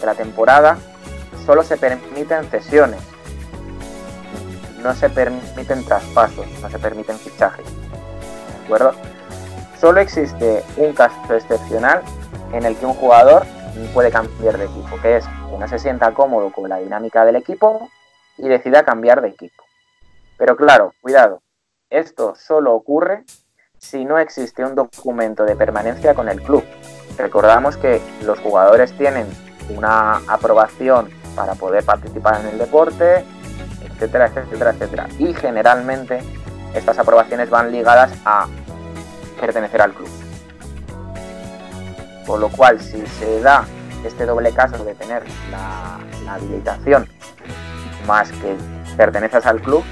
[0.05, 0.77] la temporada
[1.45, 2.99] solo se permiten cesiones,
[4.83, 7.65] no se permiten traspasos, no se permiten fichajes.
[9.79, 12.01] Solo existe un caso excepcional
[12.53, 13.45] en el que un jugador
[13.93, 17.37] puede cambiar de equipo, que es que no se sienta cómodo con la dinámica del
[17.37, 17.89] equipo
[18.37, 19.63] y decida cambiar de equipo.
[20.37, 21.41] Pero claro, cuidado,
[21.89, 23.23] esto solo ocurre
[23.77, 26.63] si no existe un documento de permanencia con el club.
[27.17, 29.27] Recordamos que los jugadores tienen
[29.75, 33.25] una aprobación para poder participar en el deporte,
[33.83, 35.07] etcétera, etcétera, etcétera.
[35.17, 36.21] Y generalmente
[36.73, 38.47] estas aprobaciones van ligadas a
[39.39, 40.09] pertenecer al club.
[42.25, 43.65] Por lo cual, si se da
[44.05, 45.99] este doble caso de tener la,
[46.31, 47.07] habilitación
[48.05, 48.55] más que
[48.95, 49.83] perteneces al club,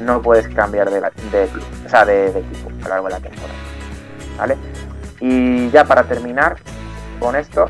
[0.00, 1.00] no puedes cambiar de,
[1.48, 3.58] club, o sea, de equipo a lo largo de la temporada.
[4.38, 4.56] ¿Vale?
[5.20, 6.58] Y ya para terminar
[7.18, 7.68] con esto,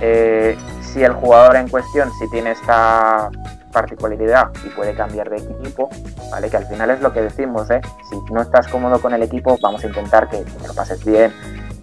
[0.00, 3.30] eh, si el jugador en cuestión, si tiene esta
[3.72, 5.88] particularidad y puede cambiar de equipo,
[6.30, 6.48] ¿vale?
[6.50, 7.80] Que al final es lo que decimos, ¿eh?
[8.08, 11.32] Si no estás cómodo con el equipo, vamos a intentar que te lo pases bien,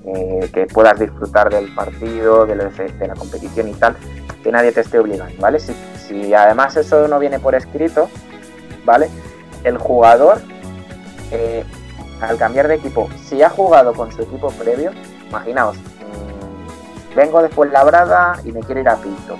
[0.05, 3.95] eh, que puedas disfrutar del partido, de, lo- de la competición y tal,
[4.43, 5.59] que nadie te esté obligando, ¿vale?
[5.59, 8.09] Si, además eso no viene por escrito,
[8.85, 9.09] ¿vale?
[9.63, 10.39] El jugador,
[11.31, 11.63] eh,
[12.21, 14.91] al cambiar de equipo, si ha jugado con su equipo previo,
[15.29, 19.35] imaginaos, mm, vengo de Fuenlabrada y me quiero ir a Pinto.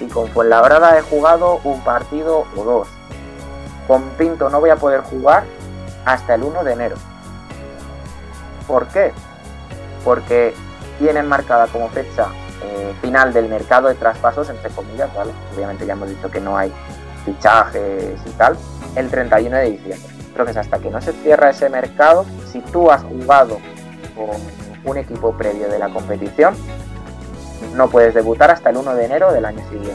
[0.00, 2.88] Y con Fuenlabrada he jugado un partido o dos.
[3.86, 5.44] Con Pinto no voy a poder jugar
[6.04, 6.96] hasta el 1 de enero.
[8.66, 9.12] ¿Por qué?
[10.04, 10.54] Porque
[10.98, 12.28] tienen marcada como fecha
[12.62, 15.32] eh, final del mercado de traspasos, entre comillas, ¿vale?
[15.54, 16.72] Obviamente ya hemos dicho que no hay
[17.24, 18.56] fichajes y tal,
[18.94, 20.10] el 31 de diciembre.
[20.28, 23.58] Entonces, hasta que no se cierra ese mercado, si tú has jugado
[24.14, 24.36] con
[24.84, 26.54] un equipo previo de la competición,
[27.74, 29.92] no puedes debutar hasta el 1 de enero del año siguiente.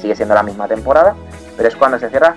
[0.00, 1.16] Sigue siendo la misma temporada,
[1.56, 2.36] pero es cuando se cierra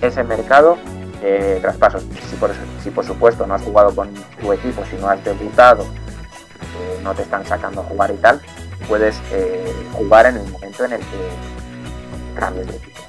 [0.00, 0.78] ese mercado
[1.20, 2.04] de traspasos.
[2.28, 2.50] Si por,
[2.82, 7.14] si por supuesto no has jugado con tu equipo, si no has debutado, eh, no
[7.14, 8.40] te están sacando a jugar y tal,
[8.88, 13.00] puedes eh, jugar en el momento en el que cambies de equipo.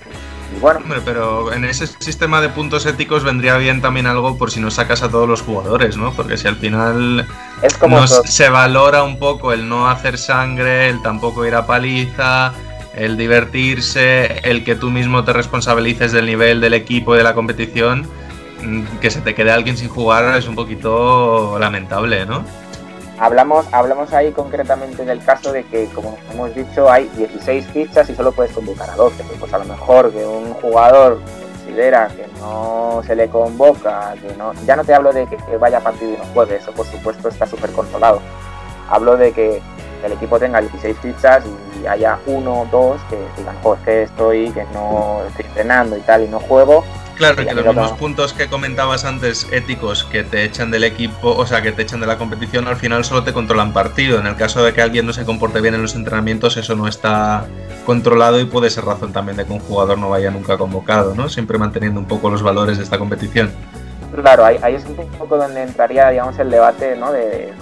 [0.53, 4.51] Y bueno, Hombre, pero en ese sistema de puntos éticos vendría bien también algo por
[4.51, 6.13] si no sacas a todos los jugadores, ¿no?
[6.13, 7.25] Porque si al final
[7.61, 8.23] es como no todo.
[8.25, 12.53] se valora un poco el no hacer sangre, el tampoco ir a paliza,
[12.95, 17.33] el divertirse, el que tú mismo te responsabilices del nivel del equipo y de la
[17.33, 18.07] competición,
[18.63, 22.45] mm, que se te quede alguien sin jugar es un poquito lamentable, ¿no?
[23.17, 28.15] Hablamos, hablamos ahí concretamente del caso de que, como hemos dicho, hay 16 fichas y
[28.15, 29.23] solo puedes convocar a 12.
[29.39, 34.53] Pues a lo mejor que un jugador considera que no se le convoca, que no,
[34.65, 37.29] ya no te hablo de que, que vaya partido y no juegue, eso por supuesto
[37.29, 38.19] está súper controlado.
[38.89, 39.61] Hablo de que
[40.03, 41.43] el equipo tenga 16 fichas
[41.81, 46.01] y haya uno o dos que digan, joder, que estoy, que no estoy entrenando y
[46.01, 46.83] tal y no juego.
[47.15, 51.45] Claro, que los mismos puntos que comentabas antes, éticos, que te echan del equipo, o
[51.45, 54.19] sea, que te echan de la competición, al final solo te controlan partido.
[54.19, 56.87] En el caso de que alguien no se comporte bien en los entrenamientos, eso no
[56.87, 57.45] está
[57.85, 61.29] controlado y puede ser razón también de que un jugador no vaya nunca convocado, ¿no?
[61.29, 63.51] Siempre manteniendo un poco los valores de esta competición.
[64.13, 67.11] Claro, ahí, ahí es un poco donde entraría, digamos, el debate, ¿no?
[67.11, 67.53] De,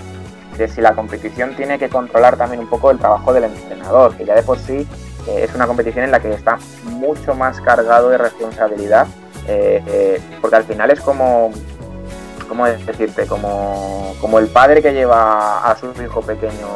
[0.58, 4.26] de si la competición tiene que controlar también un poco el trabajo del entrenador, que
[4.26, 4.88] ya de por sí
[5.28, 9.08] eh, es una competición en la que está mucho más cargado de responsabilidad,
[9.48, 11.52] eh, eh, porque al final es como,
[12.48, 13.26] ¿cómo decirte?
[13.28, 16.68] Como, como el padre que lleva a su hijo pequeño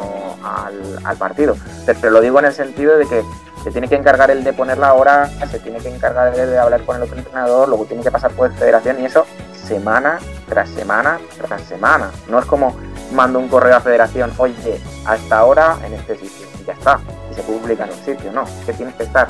[1.04, 1.56] al, partido.
[1.86, 3.22] Pero lo digo en el sentido de que
[3.62, 6.58] se tiene que encargar el de poner la hora, se tiene que encargar el de
[6.58, 10.18] hablar con el otro entrenador, luego tiene que pasar por federación y eso semana
[10.48, 12.10] tras semana tras semana.
[12.28, 12.76] No es como
[13.12, 17.00] mando un correo a federación, oye, hasta ahora en este sitio, y ya está,
[17.30, 19.28] y se publica en un sitio, no, es que tienes que estar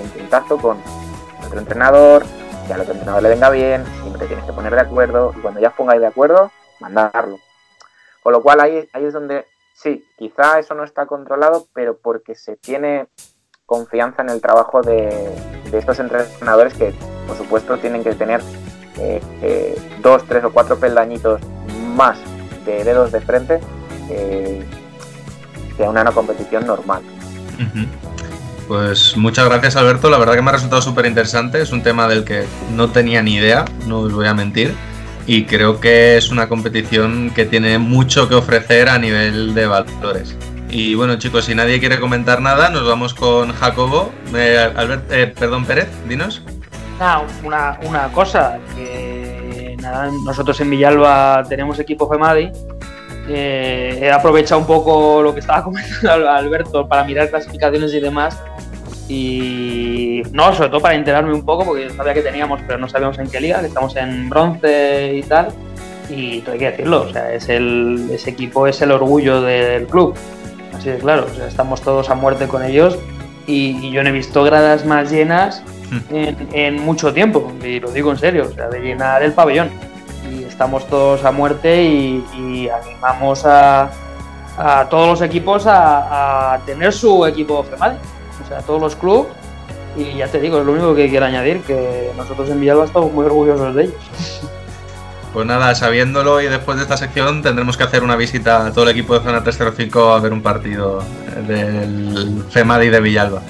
[0.00, 0.78] en contacto con
[1.46, 2.24] otro entrenador,
[2.68, 5.58] que al otro entrenador le venga bien, siempre tienes que poner de acuerdo, y cuando
[5.58, 7.38] ya os pongáis de acuerdo, mandarlo.
[8.22, 12.34] Con lo cual ahí, ahí es donde, sí, quizá eso no está controlado, pero porque
[12.34, 13.08] se tiene
[13.66, 15.34] confianza en el trabajo de,
[15.72, 16.94] estos entrenadores que,
[17.26, 18.42] por supuesto, tienen que tener
[18.98, 21.40] eh, eh, dos, tres o cuatro peldañitos
[21.94, 22.18] más
[22.64, 23.60] de dedos de frente
[24.10, 24.64] eh,
[25.76, 27.02] que una no competición normal.
[28.68, 32.06] Pues muchas gracias Alberto, la verdad que me ha resultado súper interesante, es un tema
[32.06, 34.74] del que no tenía ni idea, no os voy a mentir,
[35.26, 40.36] y creo que es una competición que tiene mucho que ofrecer a nivel de valores.
[40.68, 44.12] Y bueno chicos, si nadie quiere comentar nada, nos vamos con Jacobo.
[44.34, 46.42] Eh, Albert, eh, perdón Pérez, dinos.
[46.98, 49.76] Nada, una, cosa, que
[50.26, 52.52] nosotros en Villalba tenemos equipo FEMADI.
[53.28, 58.38] Eh, he aprovechado un poco lo que estaba comentando Alberto para mirar clasificaciones y demás.
[59.08, 63.18] Y no, sobre todo para enterarme un poco, porque sabía que teníamos, pero no sabíamos
[63.18, 65.48] en qué liga, que estamos en bronce y tal.
[66.10, 70.14] Y hay que decirlo, o sea, es el, ese equipo es el orgullo del club.
[70.74, 72.98] Así de claro, o sea, estamos todos a muerte con ellos.
[73.46, 75.62] Y, y yo no he visto gradas más llenas
[76.10, 79.70] en, en, mucho tiempo, y lo digo en serio, o sea, de llenar el pabellón.
[80.58, 83.88] Estamos todos a muerte y, animamos a,
[84.90, 87.96] todos los equipos a, tener su equipo FEMADI,
[88.44, 89.28] o sea, todos los clubes.
[89.96, 93.12] Y ya te digo, es lo único que quiero añadir, que nosotros en Villalba estamos
[93.12, 93.94] muy orgullosos de ellos.
[95.32, 98.82] Pues nada, sabiéndolo y después de esta sección tendremos que hacer una visita a todo
[98.82, 101.04] el equipo de Zona 305 a ver un partido
[101.46, 103.42] del FEMADI de Villalba.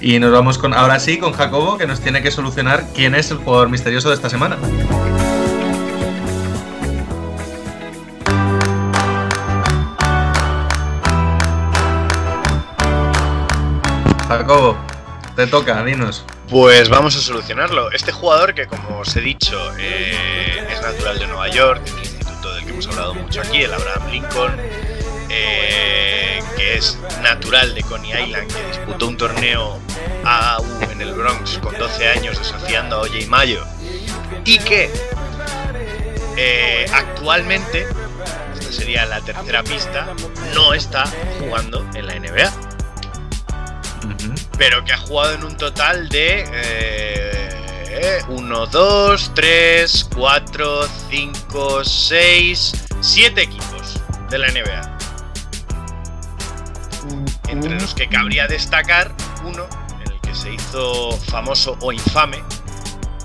[0.00, 3.30] Y nos vamos con ahora sí con Jacobo que nos tiene que solucionar quién es
[3.30, 4.56] el jugador misterioso de esta semana.
[14.38, 14.76] Jacobo,
[15.36, 16.24] te toca, dinos.
[16.48, 17.92] Pues vamos a solucionarlo.
[17.92, 22.52] Este jugador que, como os he dicho, eh, es natural de Nueva York, del instituto
[22.54, 24.56] del que hemos hablado mucho aquí, el Abraham Lincoln,
[25.30, 29.78] eh, que es natural de Coney Island, que disputó un torneo
[30.24, 33.64] AAU en el Bronx con 12 años desafiando a Oye y Mayo,
[34.44, 34.90] y que
[36.36, 37.86] eh, actualmente,
[38.52, 40.08] esta sería la tercera pista,
[40.54, 41.04] no está
[41.38, 42.73] jugando en la NBA
[44.58, 46.44] pero que ha jugado en un total de
[48.28, 54.00] 1, 2, 3, 4, 5, 6, 7 equipos
[54.30, 54.98] de la NBA.
[57.48, 59.12] Entre los que cabría destacar
[59.44, 59.66] uno
[60.02, 62.42] en el que se hizo famoso o infame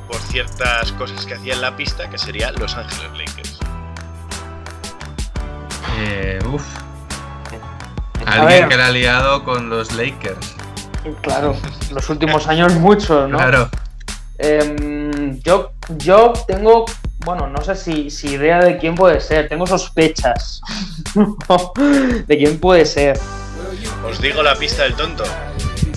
[0.08, 3.60] por ciertas cosas que hacía en la pista, que sería Los Ángeles Lakers.
[6.00, 6.64] Eh, uf.
[8.26, 10.59] Alguien que la ha liado con los Lakers.
[11.22, 11.56] Claro,
[11.92, 13.38] los últimos años muchos, ¿no?
[13.38, 13.70] Claro.
[14.38, 16.86] Eh, yo, yo tengo,
[17.26, 20.62] bueno, no sé si, si, idea de quién puede ser, tengo sospechas
[22.28, 23.20] de quién puede ser.
[24.10, 25.24] Os digo la pista del tonto.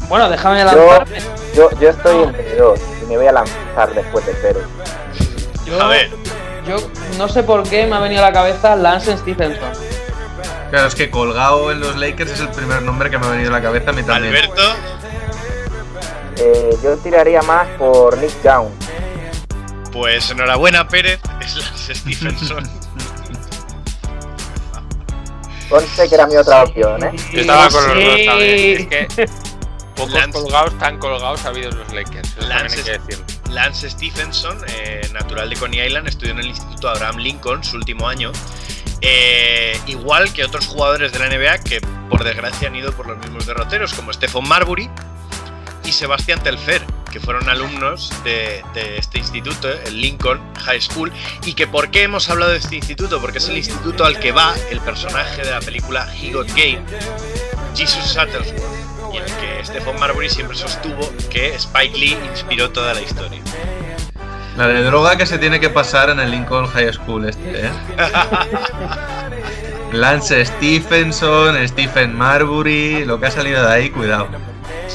[0.08, 1.18] Bueno, déjame lanzarme.
[1.54, 4.64] Yo, yo, yo estoy entre dos y me voy a lanzar después de Pérez.
[5.80, 6.10] a ver.
[6.66, 6.76] Yo
[7.18, 9.91] no sé por qué me ha venido a la cabeza Lance Stephenson.
[10.72, 13.50] Claro, es que colgado en los Lakers es el primer nombre que me ha venido
[13.50, 14.34] a la cabeza a mí también.
[14.34, 14.62] Alberto.
[16.38, 18.68] Eh, yo tiraría más por Nick Young.
[19.92, 21.20] Pues enhorabuena, Pérez.
[21.42, 22.70] Es Lance Stephenson.
[25.68, 27.12] Conste que era mi otra opción, ¿eh?
[27.34, 28.80] Yo estaba con los dos también.
[28.80, 29.26] Es que
[29.94, 32.34] pocos Lance, colgados, tan colgados ha habido los Lakers.
[32.38, 33.24] Eso Lance, hay que decirlo.
[33.50, 38.08] Lance Stephenson, eh, natural de Coney Island, estudió en el Instituto Abraham Lincoln su último
[38.08, 38.32] año.
[39.04, 43.18] Eh, igual que otros jugadores de la NBA que por desgracia han ido por los
[43.18, 44.88] mismos derroteros, como Stephen Marbury
[45.84, 48.62] y Sebastián Telfer, que fueron alumnos de,
[48.96, 51.12] este instituto, el Lincoln High School.
[51.44, 53.20] ¿Y que por qué hemos hablado de este instituto?
[53.20, 56.82] Porque es el instituto al que va el personaje de la película He Got Game,
[57.74, 63.02] Jesus Shuttlesworth, y el que Stephen Marbury siempre sostuvo que Spike Lee inspiró toda la
[63.02, 63.42] historia.
[64.56, 67.70] La de droga que se tiene que pasar en el Lincoln High School este, ¿eh?
[69.92, 74.28] Lance Stephenson, Stephen Marbury, lo que ha salido de ahí, cuidado.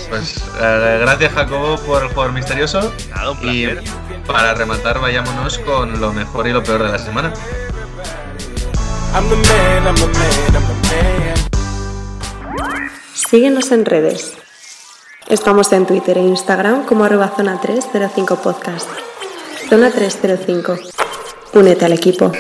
[0.09, 2.93] Pues eh, gracias Jacobo por el jugador misterioso.
[3.09, 3.83] Nada, un placer.
[3.83, 7.33] Y para rematar, vayámonos con lo mejor y lo peor de la semana.
[13.13, 14.33] Síguenos en redes.
[15.27, 18.89] Estamos en Twitter e Instagram como arroba zona 305 podcast.
[19.69, 20.77] Zona 305.
[21.53, 22.31] Únete al equipo.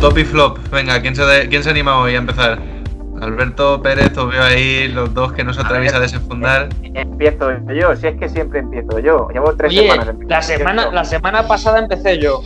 [0.00, 0.58] Top y flop.
[0.70, 2.58] Venga, ¿quién se, de- ¿quién se anima hoy a empezar?
[3.20, 6.70] Alberto Pérez, os veo ahí, los dos que no os atrevéis a desenfundar.
[6.94, 9.28] Empiezo yo, si es que siempre empiezo yo.
[9.30, 12.40] Llevo tres Oye, semanas la semana, la semana pasada empecé yo.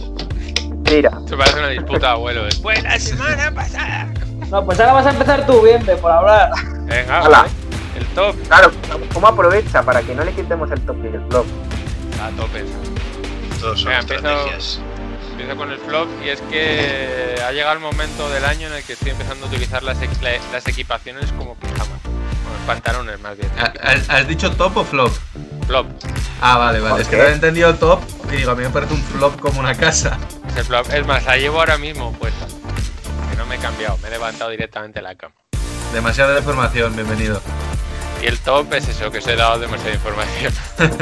[0.91, 2.45] Mira, Se parece una disputa, abuelo.
[2.47, 2.51] ¿eh?
[2.61, 4.09] Pues la semana pasada.
[4.51, 6.51] No, pues ahora vas a empezar tú, bien, por hablar.
[6.85, 7.29] Venga, Hala.
[7.39, 7.51] vale.
[7.97, 8.37] El top.
[8.49, 8.71] claro,
[9.13, 11.47] ¿cómo aprovecha para que no le quitemos el top y el flop?
[12.23, 12.65] A tope.
[13.61, 14.81] Todos son Venga, empiezo, estrategias.
[15.31, 18.83] empiezo con el flop y es que ha llegado el momento del año en el
[18.83, 22.01] que estoy empezando a utilizar las, ex- la- las equipaciones como pijamas.
[22.03, 23.51] Bueno, pantalones más bien.
[23.59, 25.13] ¿Ha- ¿Has, dicho top o flop?
[25.69, 25.87] Flop.
[26.41, 27.01] Ah, vale, vale.
[27.03, 28.01] Es que no he entendido top
[28.33, 30.19] y digo, a mí me parece un flop como una casa.
[30.49, 30.93] Es el flop.
[30.93, 32.44] Es más, la llevo ahora mismo puesta.
[33.55, 35.33] Me he cambiado, me he levantado directamente de la cama.
[35.93, 37.41] Demasiada información, bienvenido.
[38.21, 40.53] Y el top es eso, que os he dado demasiada información.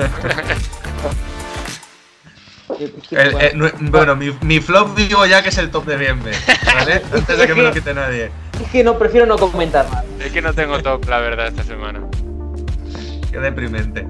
[3.10, 6.32] El- eh, no- bueno, mi, mi flop digo ya que es el top de Bienve,
[6.74, 7.02] ¿vale?
[7.14, 8.30] Antes de que me lo quite nadie.
[8.62, 10.04] Es que no, prefiero no comentar nada.
[10.20, 12.00] es que no tengo top, la verdad, esta semana.
[13.30, 14.06] Qué deprimente.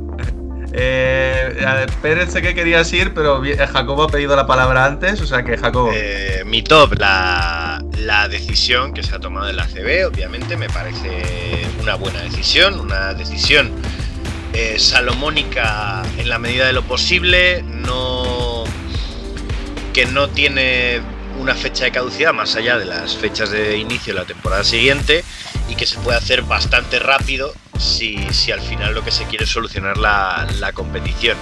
[0.74, 5.26] Eh, Pérez sé que querías ir, pero eh, Jacobo ha pedido la palabra antes, o
[5.26, 5.90] sea que Jacobo.
[5.92, 10.68] Eh, mi top, la, la decisión que se ha tomado en la CB, obviamente me
[10.68, 13.70] parece una buena decisión, una decisión
[14.54, 18.64] eh, salomónica en la medida de lo posible, no
[19.94, 21.00] que no tiene
[21.38, 25.24] una fecha de caducidad más allá de las fechas de inicio de la temporada siguiente
[25.68, 29.44] y que se puede hacer bastante rápido si, si al final lo que se quiere
[29.44, 31.36] es solucionar la, la competición.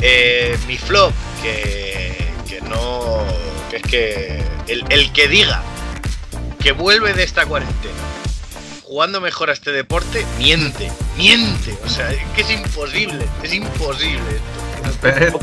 [0.00, 1.12] Eh, mi flop,
[1.42, 3.24] que, que no.
[3.70, 4.44] que es que.
[4.68, 5.62] El, el que diga
[6.60, 7.94] que vuelve de esta cuarentena
[8.82, 11.76] jugando mejor a este deporte, miente, miente.
[11.84, 14.20] O sea, es que es imposible, es imposible
[14.80, 14.98] esto.
[15.00, 15.38] Pero,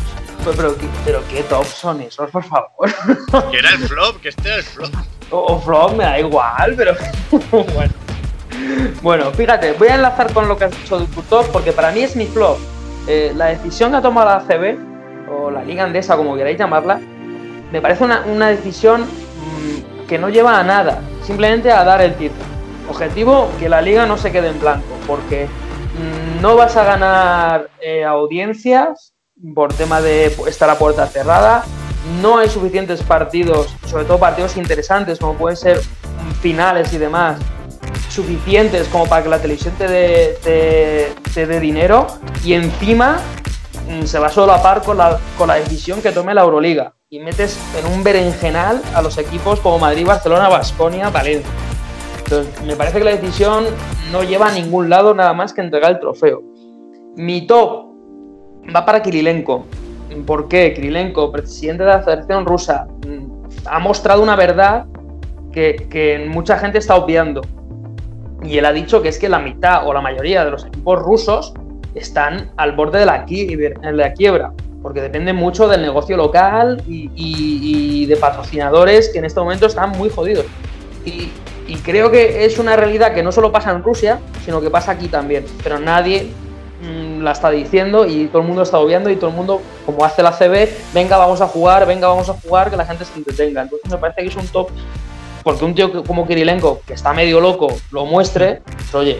[0.56, 2.94] pero, ¿qué- pero qué top son esos, por favor.
[3.52, 4.94] Que era el flop, que este era el flop.
[5.30, 6.95] O, o flop me da igual, pero
[7.73, 7.94] bueno.
[9.02, 12.16] Bueno, fíjate, voy a enlazar con lo que has dicho top porque para mí es
[12.16, 12.58] mi flop.
[13.08, 14.78] Eh, la decisión que ha tomado la CB,
[15.30, 17.00] o la Liga Andesa, como queráis llamarla,
[17.72, 22.16] me parece una, una decisión mm, que no lleva a nada, simplemente a dar el
[22.16, 22.44] título.
[22.90, 27.70] Objetivo, que la liga no se quede en blanco, porque mm, no vas a ganar
[27.82, 29.14] eh, audiencias
[29.56, 31.64] por tema de estar a puerta cerrada,
[32.22, 35.82] no hay suficientes partidos, sobre todo partidos interesantes, como pueden ser
[36.42, 37.40] finales y demás,
[38.10, 42.08] suficientes como para que la televisión te dé, te- te dinero
[42.44, 43.18] y encima
[43.90, 46.94] mm, se va solo a par con la, con la decisión que tome la Euroliga
[47.10, 51.50] y metes en un berenjenal a los equipos como Madrid, Barcelona, Basconia, Valencia.
[52.24, 53.66] Entonces, me parece que la decisión
[54.12, 56.42] no lleva a ningún lado nada más que entregar el trofeo.
[57.16, 57.86] Mi top
[58.76, 59.66] va para Kirilenko.
[60.26, 60.74] ¿Por qué?
[60.74, 63.26] Kirilenko, presidente de la Federación Rusa, mm,
[63.66, 64.86] ha mostrado una verdad
[65.52, 67.42] que, que mucha gente está obviando.
[68.44, 70.99] Y él ha dicho que es que la mitad o la mayoría de los equipos
[70.99, 71.53] rusos
[71.95, 73.26] están al borde de la,
[74.14, 74.52] quiebra,
[74.82, 80.10] porque dependen mucho del negocio local y, de patrocinadores que en este momento están muy
[80.10, 80.45] jodidos.
[81.06, 81.30] Y,
[81.68, 84.91] y creo que es una realidad que no solo pasa en Rusia, sino que pasa
[84.91, 85.45] aquí también.
[85.64, 86.30] Pero nadie
[86.82, 90.03] mm, la está diciendo y todo el mundo está obviando y todo el mundo, como
[90.03, 93.18] hace la CB, venga, vamos a jugar, venga, vamos a jugar, que la gente se
[93.18, 93.61] entretenga.
[93.61, 94.70] Entonces me parece que es un top,
[95.44, 99.20] porque un tío que- como Kirilenko, que está medio loco, lo muestre, pues, oye,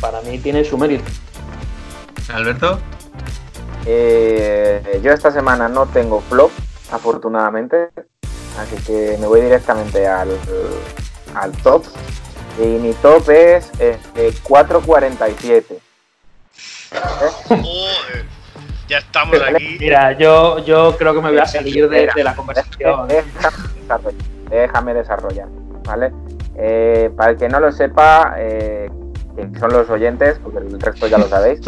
[0.00, 1.04] para mí tiene su mérito.
[2.32, 2.78] Alberto.
[3.86, 6.50] Eh, yo esta semana no tengo flop,
[6.92, 7.88] afortunadamente,
[8.58, 10.30] así que me voy directamente al,
[11.34, 11.84] al top.
[12.58, 15.78] Y mi top es eh, eh, 447.
[17.48, 18.26] Joder,
[18.88, 19.76] ya estamos aquí.
[19.80, 23.08] Mira, yo, yo creo que me voy a salir de, de la conversación.
[24.50, 25.48] Déjame desarrollar,
[25.86, 26.12] ¿vale?
[26.56, 28.90] Eh, para el que no lo sepa, eh,
[29.36, 31.60] que son los oyentes, porque el resto ya lo sabéis,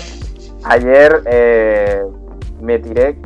[0.64, 2.02] ayer eh,
[2.60, 3.16] me tiré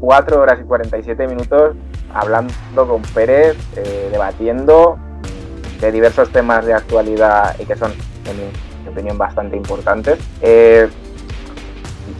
[0.00, 1.76] 4 horas y 47 minutos
[2.12, 3.56] hablando con Pérez,
[4.10, 4.98] debatiendo
[5.80, 10.18] de diversos temas de actualidad y que son, en mi opinión, bastante importantes.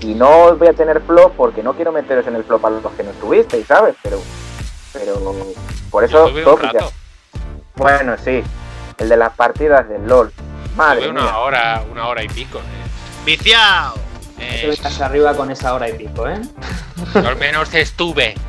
[0.01, 2.71] Y no os voy a tener flop porque no quiero meteros en el flop a
[2.71, 3.97] los que no estuvisteis, ¿sabes?
[4.03, 4.19] Pero,
[4.93, 5.37] pero
[5.91, 6.93] por eso rato,
[7.77, 8.43] Bueno, sí,
[8.99, 10.33] el de las partidas del LOL.
[10.77, 11.23] Madre mía.
[11.23, 12.59] una hora, una hora y pico.
[12.59, 12.63] eh.
[13.25, 13.95] ¡Viciao!
[14.39, 16.41] Eh, vengas arriba con esa hora y pico, ¿eh?
[17.15, 18.35] al menos estuve.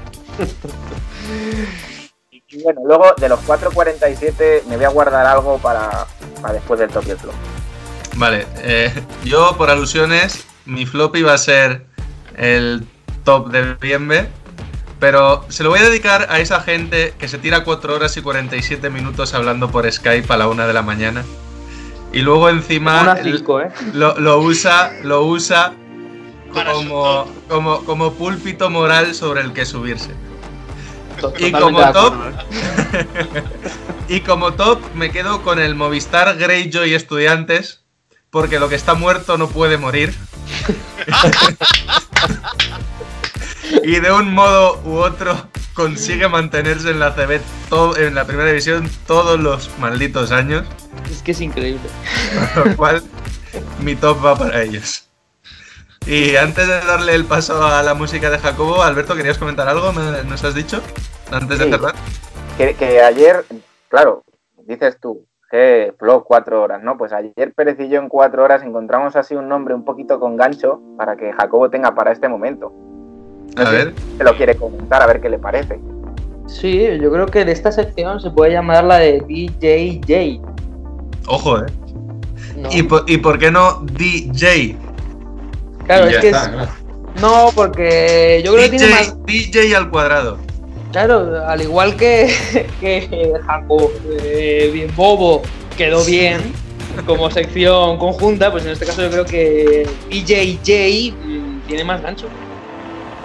[2.51, 6.07] Y bueno, luego de los 4.47 me voy a guardar algo para,
[6.41, 7.35] para después del Tokyo Flop.
[8.15, 8.91] Vale, eh,
[9.23, 11.85] yo por alusiones, mi flop iba a ser
[12.35, 12.87] el
[13.23, 14.29] top de Bienve,
[14.99, 18.21] pero se lo voy a dedicar a esa gente que se tira 4 horas y
[18.21, 21.23] 47 minutos hablando por Skype a la 1 de la mañana.
[22.11, 23.69] Y luego encima Una cinco, ¿eh?
[23.93, 25.73] lo, lo usa, lo usa
[26.51, 30.11] como, como, como púlpito moral sobre el que subirse.
[31.37, 32.13] Y Totalmente como top,
[32.93, 33.43] ¿eh?
[34.09, 37.81] y como top me quedo con el Movistar Greyjoy Estudiantes,
[38.31, 40.13] porque lo que está muerto no puede morir.
[43.83, 45.35] y de un modo u otro
[45.73, 47.39] consigue mantenerse en la CB,
[47.69, 50.65] to- en la primera división todos los malditos años,
[51.09, 51.89] Es que es increíble.
[52.53, 53.03] con lo cual
[53.81, 55.05] mi top va para ellos.
[56.05, 59.91] Y antes de darle el paso a la música de Jacobo, Alberto, ¿querías comentar algo?
[59.93, 60.81] ¿Me- ¿Nos has dicho?
[61.31, 61.93] Antes de cerrar.
[62.57, 63.45] Que, que ayer,
[63.89, 64.23] claro,
[64.65, 66.97] dices tú, que flop cuatro horas, ¿no?
[66.97, 70.35] Pues ayer Pérez y yo en cuatro horas encontramos así un nombre un poquito con
[70.35, 72.71] gancho para que Jacobo tenga para este momento.
[73.55, 73.93] No A ver.
[74.17, 75.79] Se lo quiere comentar, a ver qué le parece.
[76.47, 80.41] Sí, yo creo que de esta sección se puede llamar la de DJJ.
[81.27, 81.65] Ojo, ¿eh?
[82.57, 82.69] ¿no?
[82.71, 84.75] ¿Y por, ¿Y por qué no DJ?
[85.85, 87.21] Claro, Y ya es que está, es-.
[87.21, 89.25] No, porque yo creo que tiene más.
[89.25, 90.37] DJ, al cuadrado.
[90.91, 92.33] Claro, al igual que,
[92.79, 93.91] que Jaco,
[94.23, 95.43] eh, bien bobo,
[95.77, 96.41] quedó bien
[97.05, 102.27] como sección conjunta, pues en este caso yo creo que DJJ mm, tiene más gancho.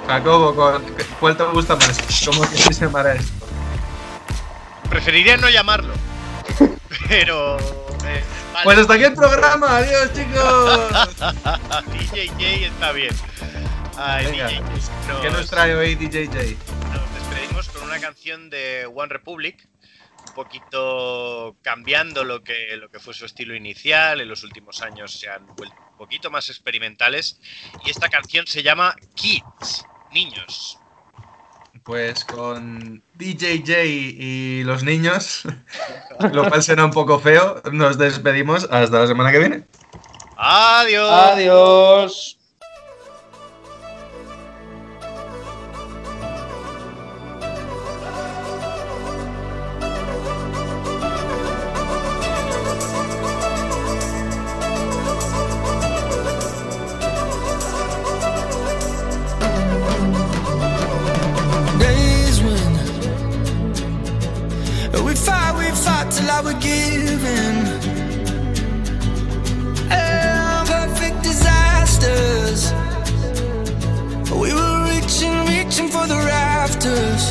[0.07, 0.83] Jacobo, ¿cuál-
[1.21, 1.99] ¿cuál te gusta más?
[2.27, 3.47] ¿Cómo quieres llamar a esto?
[4.91, 5.95] Preferiría no llamarlo.
[7.09, 7.57] Pero.
[7.59, 8.23] eh,
[8.53, 8.65] vale.
[8.65, 10.81] Pues hasta aquí el programa, adiós chicos.
[11.93, 13.15] DJJ está bien.
[13.97, 14.61] Ay, Venga, DJJ.
[15.09, 16.57] Nos, ¿Qué nos trae hoy DJJ?
[16.93, 19.67] nos despedimos con una canción de One Republic.
[20.29, 24.21] Un poquito cambiando lo que, lo que fue su estilo inicial.
[24.21, 27.41] En los últimos años se han vuelto un poquito más experimentales.
[27.85, 29.85] Y esta canción se llama Kids,
[30.15, 30.79] niños.
[31.83, 35.43] Pues con DJJ y los niños,
[36.33, 39.65] lo cual será un poco feo, nos despedimos hasta la semana que viene.
[40.37, 41.11] Adiós.
[41.11, 42.39] Adiós.
[66.37, 67.59] I was giving.
[69.89, 72.73] And perfect disasters.
[74.43, 77.23] We were reaching, reaching for the rafters.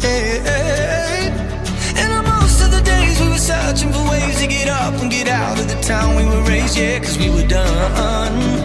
[0.00, 1.32] Hey, hey.
[1.96, 5.10] And on most of the days we were searching for ways to get up and
[5.10, 8.63] get out of the town we were raised, yeah, cause we were done.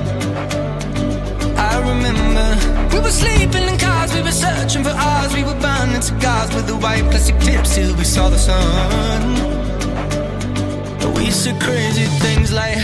[1.90, 2.50] Remember
[2.94, 6.68] we were sleeping in cars, we were searching for ours, we were burning cigars with
[6.68, 9.22] the white plastic tips till we saw the sun.
[11.16, 12.78] We said crazy things like,